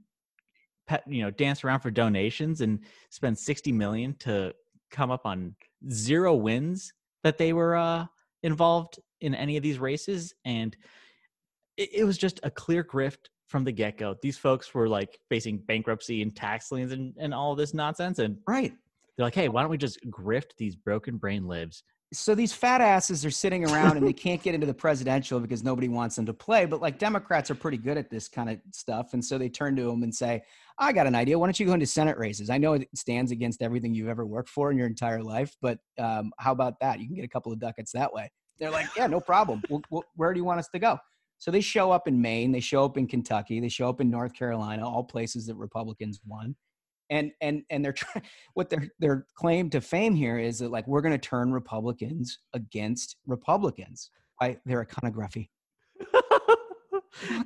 pet, 0.87 1.03
you 1.07 1.21
know 1.21 1.31
dance 1.31 1.63
around 1.63 1.81
for 1.81 1.91
donations 1.91 2.61
and 2.61 2.79
spend 3.09 3.37
sixty 3.37 3.71
million 3.71 4.15
to 4.19 4.53
come 4.91 5.11
up 5.11 5.25
on 5.25 5.55
zero 5.91 6.35
wins 6.35 6.93
that 7.23 7.37
they 7.37 7.53
were 7.53 7.75
uh, 7.75 8.05
involved 8.43 8.99
in 9.21 9.33
any 9.35 9.57
of 9.57 9.63
these 9.63 9.79
races, 9.79 10.33
and 10.45 10.75
it, 11.77 11.89
it 11.93 12.03
was 12.03 12.17
just 12.17 12.39
a 12.43 12.51
clear 12.51 12.83
grift 12.83 13.29
from 13.47 13.63
the 13.63 13.71
get 13.71 13.97
go. 13.97 14.15
These 14.21 14.37
folks 14.37 14.73
were 14.73 14.87
like 14.87 15.19
facing 15.29 15.57
bankruptcy 15.59 16.21
and 16.21 16.35
tax 16.35 16.71
liens 16.71 16.91
and 16.91 17.13
and 17.19 17.33
all 17.33 17.55
this 17.55 17.73
nonsense, 17.73 18.19
and 18.19 18.37
right. 18.47 18.73
they're 19.17 19.25
like, 19.25 19.35
hey, 19.35 19.49
why 19.49 19.61
don't 19.61 19.71
we 19.71 19.77
just 19.77 19.99
grift 20.09 20.55
these 20.57 20.75
broken 20.75 21.17
brain 21.17 21.47
libs? 21.47 21.83
so 22.13 22.35
these 22.35 22.53
fat 22.53 22.79
asses 22.79 23.25
are 23.25 23.31
sitting 23.31 23.65
around 23.65 23.97
and 23.97 24.07
they 24.07 24.13
can't 24.13 24.41
get 24.41 24.53
into 24.53 24.67
the 24.67 24.73
presidential 24.73 25.39
because 25.39 25.63
nobody 25.63 25.89
wants 25.89 26.15
them 26.15 26.25
to 26.27 26.33
play. 26.33 26.65
But 26.65 26.79
like 26.79 26.99
Democrats 26.99 27.49
are 27.49 27.55
pretty 27.55 27.77
good 27.77 27.97
at 27.97 28.09
this 28.09 28.27
kind 28.27 28.49
of 28.49 28.59
stuff. 28.71 29.13
And 29.13 29.23
so 29.23 29.37
they 29.37 29.49
turn 29.49 29.75
to 29.77 29.83
them 29.83 30.03
and 30.03 30.13
say, 30.13 30.43
I 30.77 30.93
got 30.93 31.07
an 31.07 31.15
idea. 31.15 31.37
Why 31.37 31.47
don't 31.47 31.59
you 31.59 31.65
go 31.65 31.73
into 31.73 31.85
Senate 31.85 32.17
races? 32.17 32.49
I 32.49 32.57
know 32.57 32.73
it 32.73 32.87
stands 32.95 33.31
against 33.31 33.61
everything 33.61 33.93
you've 33.93 34.09
ever 34.09 34.25
worked 34.25 34.49
for 34.49 34.71
in 34.71 34.77
your 34.77 34.87
entire 34.87 35.23
life, 35.23 35.55
but 35.61 35.79
um, 35.97 36.31
how 36.37 36.51
about 36.51 36.79
that? 36.81 36.99
You 36.99 37.07
can 37.07 37.15
get 37.15 37.25
a 37.25 37.29
couple 37.29 37.51
of 37.51 37.59
ducats 37.59 37.91
that 37.93 38.13
way. 38.13 38.31
They're 38.59 38.71
like, 38.71 38.87
yeah, 38.95 39.07
no 39.07 39.19
problem. 39.19 39.63
We'll, 39.69 39.81
we'll, 39.89 40.03
where 40.15 40.33
do 40.33 40.39
you 40.39 40.45
want 40.45 40.59
us 40.59 40.69
to 40.69 40.79
go? 40.79 40.99
So 41.43 41.51
they 41.51 41.59
show 41.59 41.91
up 41.91 42.07
in 42.07 42.21
Maine, 42.21 42.53
they 42.53 42.61
show 42.61 42.85
up 42.85 42.97
in 42.97 43.05
Kentucky, 43.05 43.59
they 43.59 43.67
show 43.67 43.89
up 43.89 43.99
in 43.99 44.09
North 44.09 44.33
Carolina, 44.33 44.87
all 44.87 45.03
places 45.03 45.45
that 45.47 45.55
Republicans 45.55 46.21
won. 46.25 46.55
And 47.09 47.33
and 47.41 47.63
and 47.69 47.83
they're 47.83 47.91
trying 47.91 48.23
what 48.53 48.69
their 48.69 48.87
their 48.97 49.25
claim 49.35 49.69
to 49.71 49.81
fame 49.81 50.15
here 50.15 50.39
is 50.39 50.59
that 50.59 50.71
like 50.71 50.87
we're 50.87 51.01
going 51.01 51.11
to 51.11 51.17
turn 51.17 51.51
republicans 51.51 52.39
against 52.53 53.17
republicans 53.27 54.09
by 54.39 54.57
their 54.65 54.79
iconography. 54.83 55.51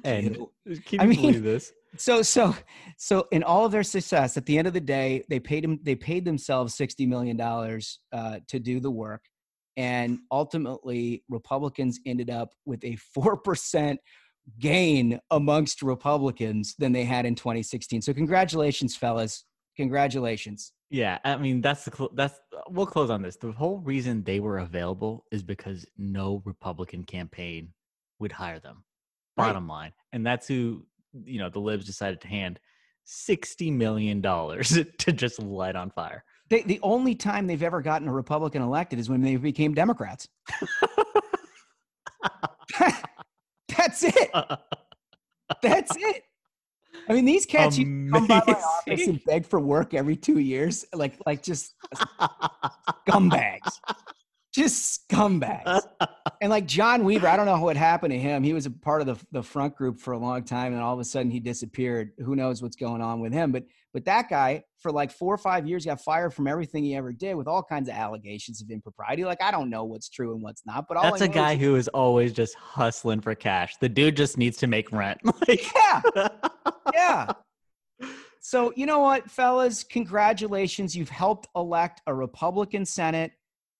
And 0.05 0.37
I 0.67 1.03
you 1.03 1.09
mean- 1.09 1.21
believe 1.21 1.43
this? 1.43 1.73
so 1.97 2.21
so 2.21 2.55
so 2.97 3.27
in 3.31 3.43
all 3.43 3.65
of 3.65 3.71
their 3.71 3.83
success 3.83 4.37
at 4.37 4.45
the 4.45 4.57
end 4.57 4.67
of 4.67 4.73
the 4.73 4.79
day 4.79 5.25
they 5.27 5.39
paid 5.39 5.63
them 5.63 5.79
they 5.83 5.95
paid 5.95 6.23
themselves 6.23 6.75
60 6.75 7.05
million 7.07 7.35
dollars 7.35 7.99
uh, 8.13 8.39
to 8.47 8.59
do 8.59 8.79
the 8.79 8.91
work 8.91 9.23
and 9.77 10.19
ultimately 10.31 11.23
republicans 11.29 11.99
ended 12.05 12.29
up 12.29 12.49
with 12.65 12.83
a 12.83 12.97
4% 13.17 13.97
gain 14.59 15.19
amongst 15.31 15.81
republicans 15.81 16.75
than 16.77 16.91
they 16.91 17.05
had 17.05 17.25
in 17.25 17.35
2016 17.35 18.01
so 18.01 18.13
congratulations 18.13 18.95
fellas 18.95 19.45
congratulations 19.77 20.73
Yeah, 20.89 21.19
I 21.25 21.35
mean 21.37 21.61
that's 21.61 21.83
the 21.83 21.91
cl- 21.95 22.11
that's 22.13 22.39
we'll 22.69 22.85
close 22.85 23.09
on 23.09 23.21
this. 23.21 23.35
The 23.35 23.51
whole 23.51 23.79
reason 23.79 24.23
they 24.23 24.39
were 24.39 24.59
available 24.59 25.25
is 25.31 25.43
because 25.43 25.85
no 25.97 26.41
Republican 26.45 27.03
campaign 27.03 27.73
would 28.19 28.31
hire 28.31 28.59
them. 28.59 28.85
Right. 29.37 29.47
Bottom 29.47 29.67
line, 29.67 29.91
and 30.13 30.25
that's 30.25 30.47
who 30.47 30.85
you 31.25 31.39
know 31.39 31.49
the 31.49 31.59
libs 31.59 31.85
decided 31.85 32.21
to 32.21 32.27
hand 32.29 32.59
sixty 33.03 33.69
million 33.69 34.21
dollars 34.21 34.79
to 34.99 35.11
just 35.11 35.39
light 35.41 35.75
on 35.75 35.91
fire. 35.91 36.23
They, 36.49 36.61
the 36.61 36.79
only 36.81 37.15
time 37.15 37.47
they've 37.47 37.63
ever 37.63 37.81
gotten 37.81 38.07
a 38.07 38.13
Republican 38.13 38.61
elected 38.61 38.99
is 38.99 39.09
when 39.09 39.21
they 39.21 39.35
became 39.35 39.73
Democrats. 39.73 40.29
That's 43.77 44.03
it. 44.03 44.31
That's 45.61 45.95
it. 45.95 46.23
I 47.09 47.13
mean, 47.13 47.25
these 47.25 47.45
cats 47.45 47.77
used 47.77 48.07
to 48.07 48.11
come 48.11 48.27
by 48.27 48.41
my 48.45 48.53
office 48.53 49.07
and 49.07 49.23
beg 49.25 49.45
for 49.45 49.59
work 49.59 49.93
every 49.93 50.15
two 50.15 50.39
years, 50.39 50.85
like 50.93 51.13
like 51.25 51.41
just 51.41 51.73
scumbags, 53.07 53.71
just 54.53 55.07
scumbags. 55.09 55.83
and 56.41 56.49
like 56.49 56.65
John 56.65 57.05
Weaver, 57.05 57.27
I 57.27 57.37
don't 57.37 57.45
know 57.45 57.61
what 57.61 57.77
happened 57.77 58.11
to 58.11 58.19
him. 58.19 58.43
He 58.43 58.53
was 58.53 58.65
a 58.65 58.71
part 58.71 59.01
of 59.01 59.07
the 59.07 59.25
the 59.31 59.43
front 59.43 59.75
group 59.75 59.99
for 59.99 60.13
a 60.13 60.17
long 60.17 60.43
time, 60.43 60.73
and 60.73 60.81
all 60.81 60.93
of 60.93 60.99
a 60.99 61.05
sudden 61.05 61.31
he 61.31 61.39
disappeared. 61.39 62.11
Who 62.19 62.35
knows 62.35 62.61
what's 62.61 62.75
going 62.75 63.01
on 63.01 63.21
with 63.21 63.31
him? 63.31 63.51
But 63.51 63.65
but 63.97 64.05
that 64.05 64.29
guy 64.29 64.63
for 64.77 64.91
like 64.91 65.09
four 65.09 65.33
or 65.33 65.39
five 65.39 65.65
years 65.65 65.83
got 65.83 65.99
fired 65.99 66.31
from 66.31 66.45
everything 66.45 66.83
he 66.83 66.93
ever 66.95 67.11
did 67.11 67.33
with 67.33 67.47
all 67.47 67.63
kinds 67.63 67.89
of 67.89 67.95
allegations 67.95 68.61
of 68.61 68.69
impropriety. 68.69 69.25
Like 69.25 69.41
I 69.41 69.49
don't 69.49 69.71
know 69.71 69.85
what's 69.85 70.07
true 70.07 70.33
and 70.35 70.43
what's 70.43 70.61
not. 70.67 70.85
But 70.87 70.97
all 70.97 71.03
That's 71.05 71.23
I 71.23 71.25
a 71.25 71.29
guy 71.29 71.53
is- 71.53 71.59
who 71.61 71.75
is 71.77 71.87
always 71.87 72.31
just 72.31 72.53
hustling 72.53 73.21
for 73.21 73.33
cash. 73.33 73.75
The 73.77 73.89
dude 73.89 74.15
just 74.15 74.37
needs 74.37 74.55
to 74.57 74.67
make 74.67 74.91
rent. 74.91 75.19
Like, 75.47 75.65
yeah, 75.73 76.01
yeah. 76.93 77.31
So 78.39 78.71
you 78.75 78.85
know 78.85 78.99
what, 78.99 79.31
fellas? 79.31 79.83
Congratulations, 79.83 80.95
you've 80.95 81.09
helped 81.09 81.47
elect 81.55 82.01
a 82.05 82.13
Republican 82.13 82.85
Senate. 82.85 83.31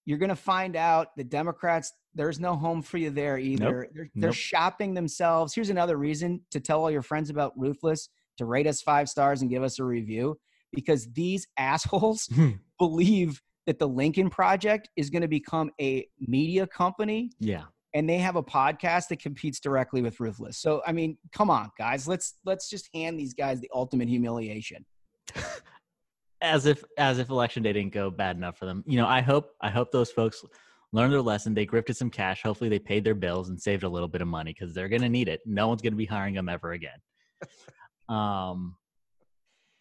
You're 0.06 0.18
going 0.18 0.30
to 0.30 0.36
find 0.36 0.76
out 0.76 1.16
the 1.16 1.24
Democrats. 1.24 1.94
There's 2.16 2.40
no 2.40 2.56
home 2.56 2.82
for 2.82 2.98
you 2.98 3.12
there 3.12 3.38
either. 3.38 3.88
They're, 3.94 4.10
they're 4.16 4.30
Nope. 4.30 4.34
shopping 4.34 4.96
themselves. 4.96 5.54
Here's 5.54 5.70
another 5.70 5.98
reason 5.98 6.42
to 6.50 6.60
tell 6.60 6.82
all 6.82 6.90
your 6.90 7.04
friends 7.04 7.30
about 7.30 7.54
Ruthless 7.56 8.10
to 8.38 8.46
rate 8.46 8.68
us 8.68 8.82
five 8.82 9.10
stars 9.10 9.42
and 9.42 9.50
give 9.50 9.64
us 9.64 9.80
a 9.80 9.84
review 9.84 10.38
because 10.74 11.08
these 11.14 11.48
assholes 11.58 12.28
Hmm. 12.34 12.52
believe 12.80 13.42
that 13.66 13.80
the 13.80 13.88
Lincoln 13.88 14.30
Project 14.30 14.90
is 14.96 15.10
going 15.10 15.22
to 15.24 15.28
become 15.28 15.72
a 15.82 16.08
media 16.20 16.66
company 16.68 17.32
yeah. 17.40 17.64
and 17.94 18.10
they 18.10 18.18
have 18.18 18.38
a 18.38 18.44
podcast 18.44 19.10
that 19.10 19.20
competes 19.20 19.60
directly 19.60 20.02
with 20.02 20.20
Ruthless. 20.20 20.58
So 20.58 20.82
I 20.88 20.92
mean, 20.94 21.18
come 21.34 21.50
on, 21.50 21.72
guys, 21.78 22.08
let's 22.08 22.36
let's 22.46 22.70
just 22.70 22.90
hand 22.94 23.20
these 23.20 23.34
guys 23.34 23.60
the 23.60 23.70
ultimate 23.74 24.08
humiliation. 24.08 24.86
as 26.42 26.66
if 26.66 26.84
as 26.98 27.20
if 27.20 27.30
election 27.30 27.64
day 27.64 27.74
didn't 27.74 27.94
go 27.94 28.10
bad 28.10 28.36
enough 28.38 28.58
for 28.58 28.66
them. 28.66 28.84
You 28.88 28.98
know, 28.98 29.08
I 29.08 29.22
hope 29.22 29.52
I 29.62 29.70
hope 29.70 29.92
those 29.92 30.12
folks 30.12 30.44
learned 30.94 31.12
their 31.12 31.22
lesson. 31.22 31.54
They 31.54 31.66
grifted 31.66 31.96
some 31.96 32.10
cash. 32.10 32.44
Hopefully, 32.44 32.70
they 32.70 32.80
paid 32.80 33.04
their 33.04 33.16
bills 33.16 33.50
and 33.50 33.60
saved 33.60 33.84
a 33.84 33.90
little 33.90 34.08
bit 34.08 34.22
of 34.22 34.28
money 34.28 34.54
because 34.58 34.74
they're 34.74 34.90
going 34.90 35.02
to 35.02 35.10
need 35.10 35.28
it. 35.28 35.42
No 35.46 35.68
one's 35.68 35.82
going 35.82 35.94
to 35.94 35.98
be 35.98 36.06
hiring 36.06 36.36
them 36.36 36.48
ever 36.48 36.72
again. 36.74 37.00
Um, 38.10 38.76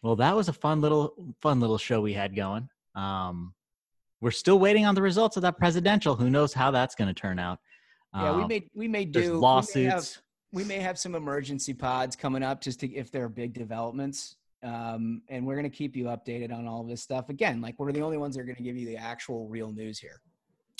well, 0.01 0.15
that 0.17 0.35
was 0.35 0.47
a 0.49 0.53
fun 0.53 0.81
little 0.81 1.13
fun 1.41 1.59
little 1.59 1.77
show 1.77 2.01
we 2.01 2.13
had 2.13 2.35
going. 2.35 2.69
Um, 2.95 3.53
we're 4.21 4.31
still 4.31 4.59
waiting 4.59 4.85
on 4.85 4.95
the 4.95 5.01
results 5.01 5.35
of 5.37 5.41
that 5.43 5.57
presidential. 5.57 6.15
Who 6.15 6.29
knows 6.29 6.53
how 6.53 6.71
that's 6.71 6.95
going 6.95 7.07
to 7.07 7.13
turn 7.13 7.39
out? 7.39 7.59
Yeah, 8.15 8.35
we 8.35 8.41
Um, 8.43 8.47
may 8.47 8.69
we 8.73 8.87
may 8.87 9.05
do 9.05 9.19
we 9.21 9.27
may 9.27 9.33
lawsuits. 9.33 9.93
have- 10.15 10.23
We 10.53 10.63
may 10.63 10.79
have 10.79 10.97
some 10.97 11.13
emergency 11.13 11.73
pods 11.73 12.15
coming 12.15 12.41
up 12.41 12.61
just 12.61 12.79
to 12.79 12.91
if 12.95 13.11
there 13.11 13.23
are 13.25 13.29
big 13.29 13.53
developments. 13.53 14.37
Um, 14.63 15.21
and 15.29 15.45
we're 15.45 15.53
going 15.55 15.69
to 15.69 15.77
keep 15.77 15.95
you 15.95 16.05
updated 16.05 16.51
on 16.51 16.67
all 16.67 16.83
this 16.83 17.01
stuff. 17.03 17.29
Again, 17.29 17.61
like 17.61 17.77
we're 17.77 17.91
the 17.91 18.01
only 18.01 18.17
ones 18.17 18.35
that 18.35 18.41
are 18.41 18.45
going 18.45 18.55
to 18.55 18.63
give 18.63 18.75
you 18.77 18.87
the 18.87 18.97
actual 18.97 19.47
real 19.47 19.71
news 19.71 19.99
here. 19.99 20.21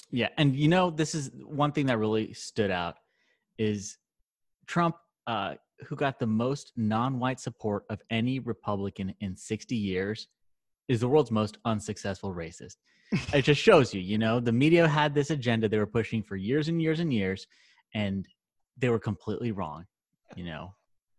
Yeah, 0.10 0.30
and 0.38 0.56
you 0.56 0.68
know, 0.68 0.90
this 0.90 1.14
is 1.14 1.30
one 1.44 1.72
thing 1.74 1.86
that 1.88 1.98
really 2.00 2.34
stood 2.34 2.72
out 2.72 2.96
is 3.60 3.98
Trump, 4.66 4.96
uh, 5.28 5.56
who 5.86 5.96
got 5.96 6.20
the 6.20 6.28
most 6.28 6.72
non-white 6.76 7.40
support 7.40 7.84
of 7.90 8.02
any 8.10 8.40
Republican 8.40 9.14
in 9.20 9.36
60 9.36 9.76
years, 9.76 10.28
is 10.88 11.02
the 11.02 11.08
world's 11.08 11.32
most 11.32 11.58
unsuccessful 11.66 12.34
racist. 12.34 12.78
it 13.34 13.44
just 13.44 13.62
shows 13.62 13.94
you, 13.94 14.02
you 14.02 14.18
know, 14.18 14.40
the 14.40 14.52
media 14.52 14.88
had 14.88 15.14
this 15.14 15.30
agenda 15.30 15.70
they 15.70 15.78
were 15.78 15.86
pushing 15.86 16.24
for 16.24 16.36
years 16.36 16.68
and 16.68 16.82
years 16.82 17.00
and 17.00 17.14
years, 17.14 17.48
and 17.94 18.28
they 18.78 18.90
were 18.90 19.00
completely 19.00 19.52
wrong. 19.52 19.86
You 20.36 20.46
know, 20.46 20.76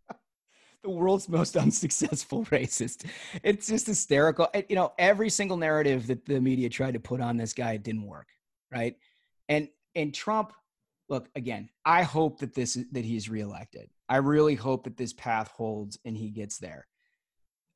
the 0.83 0.89
world's 0.89 1.29
most 1.29 1.55
unsuccessful 1.55 2.45
racist. 2.51 3.05
It's 3.43 3.67
just 3.67 3.87
hysterical. 3.87 4.47
And, 4.53 4.65
You 4.69 4.75
know, 4.75 4.93
every 4.99 5.29
single 5.29 5.57
narrative 5.57 6.07
that 6.07 6.25
the 6.25 6.39
media 6.41 6.69
tried 6.69 6.93
to 6.93 6.99
put 6.99 7.21
on 7.21 7.37
this 7.37 7.53
guy 7.53 7.77
didn't 7.77 8.05
work, 8.05 8.27
right? 8.71 8.95
And 9.47 9.69
and 9.95 10.13
Trump, 10.13 10.53
look 11.09 11.27
again. 11.35 11.69
I 11.85 12.03
hope 12.03 12.39
that 12.39 12.53
this 12.53 12.77
that 12.91 13.05
he's 13.05 13.29
reelected. 13.29 13.89
I 14.09 14.17
really 14.17 14.55
hope 14.55 14.83
that 14.83 14.97
this 14.97 15.13
path 15.13 15.49
holds 15.49 15.99
and 16.03 16.17
he 16.17 16.29
gets 16.29 16.57
there. 16.57 16.87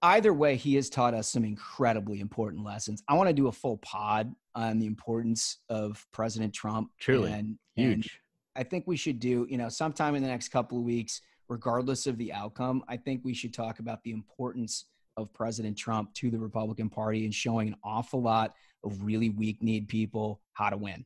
Either 0.02 0.34
way, 0.34 0.56
he 0.56 0.76
has 0.76 0.90
taught 0.90 1.14
us 1.14 1.30
some 1.30 1.46
incredibly 1.46 2.20
important 2.20 2.66
lessons. 2.66 3.02
I 3.08 3.14
want 3.14 3.30
to 3.30 3.34
do 3.34 3.48
a 3.48 3.52
full 3.52 3.78
pod 3.78 4.34
on 4.56 4.80
the 4.80 4.86
importance 4.86 5.60
of 5.70 6.06
President 6.12 6.54
Trump. 6.54 6.90
Truly. 7.00 7.32
and, 7.32 7.58
and 7.78 8.04
huge. 8.04 8.20
I 8.56 8.64
think 8.64 8.86
we 8.86 8.98
should 8.98 9.20
do, 9.20 9.48
you 9.50 9.58
know, 9.58 9.70
sometime 9.70 10.16
in 10.16 10.22
the 10.22 10.28
next 10.28 10.50
couple 10.50 10.78
of 10.78 10.84
weeks, 10.84 11.22
regardless 11.48 12.06
of 12.08 12.18
the 12.18 12.34
outcome, 12.34 12.84
I 12.88 12.98
think 12.98 13.22
we 13.24 13.34
should 13.34 13.54
talk 13.54 13.80
about 13.80 14.04
the 14.04 14.12
importance 14.12 14.86
of 15.16 15.34
President 15.34 15.78
Trump 15.78 16.14
to 16.16 16.30
the 16.30 16.40
Republican 16.40 16.90
Party 16.90 17.26
and 17.26 17.34
showing 17.34 17.70
an 17.70 17.76
awful 17.84 18.22
lot 18.22 18.56
of 18.84 19.04
really 19.04 19.30
weak 19.30 19.62
need 19.62 19.88
people 19.88 20.42
how 20.54 20.70
to 20.70 20.78
win. 20.78 21.06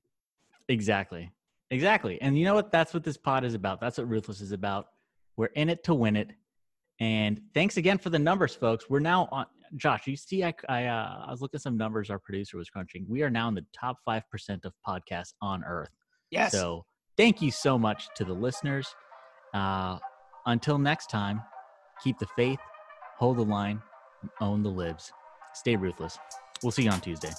Exactly. 0.69 1.29
Exactly. 1.69 2.19
And 2.21 2.37
you 2.37 2.45
know 2.45 2.55
what? 2.55 2.71
That's 2.71 2.93
what 2.93 3.03
this 3.03 3.17
pod 3.17 3.43
is 3.43 3.53
about. 3.53 3.81
That's 3.81 3.97
what 3.97 4.07
Ruthless 4.09 4.41
is 4.41 4.53
about. 4.53 4.87
We're 5.37 5.47
in 5.47 5.69
it 5.69 5.83
to 5.85 5.93
win 5.93 6.15
it. 6.15 6.31
And 6.99 7.39
thanks 7.53 7.77
again 7.77 7.99
for 7.99 8.09
the 8.09 8.19
numbers, 8.19 8.55
folks. 8.55 8.89
We're 8.89 8.99
now 8.99 9.29
on. 9.31 9.45
Josh, 9.75 10.07
you 10.07 10.15
see, 10.15 10.45
I, 10.45 10.53
I, 10.69 10.85
uh, 10.85 11.25
I 11.27 11.31
was 11.31 11.41
looking 11.41 11.57
at 11.57 11.61
some 11.61 11.77
numbers 11.77 12.09
our 12.09 12.19
producer 12.19 12.57
was 12.57 12.69
crunching. 12.69 13.05
We 13.07 13.21
are 13.23 13.29
now 13.29 13.49
in 13.49 13.53
the 13.53 13.65
top 13.73 13.97
5% 14.07 14.21
of 14.63 14.73
podcasts 14.87 15.33
on 15.41 15.63
earth. 15.65 15.89
Yes. 16.31 16.53
So 16.53 16.85
thank 17.17 17.41
you 17.41 17.51
so 17.51 17.77
much 17.77 18.07
to 18.15 18.23
the 18.23 18.33
listeners. 18.33 18.87
Uh, 19.53 19.99
until 20.45 20.77
next 20.77 21.09
time, 21.09 21.41
keep 22.01 22.17
the 22.17 22.27
faith, 22.37 22.59
hold 23.17 23.37
the 23.37 23.45
line, 23.45 23.81
own 24.39 24.63
the 24.63 24.69
libs. 24.69 25.11
Stay 25.53 25.75
ruthless. 25.75 26.17
We'll 26.63 26.71
see 26.71 26.83
you 26.83 26.91
on 26.91 27.01
Tuesday. 27.01 27.31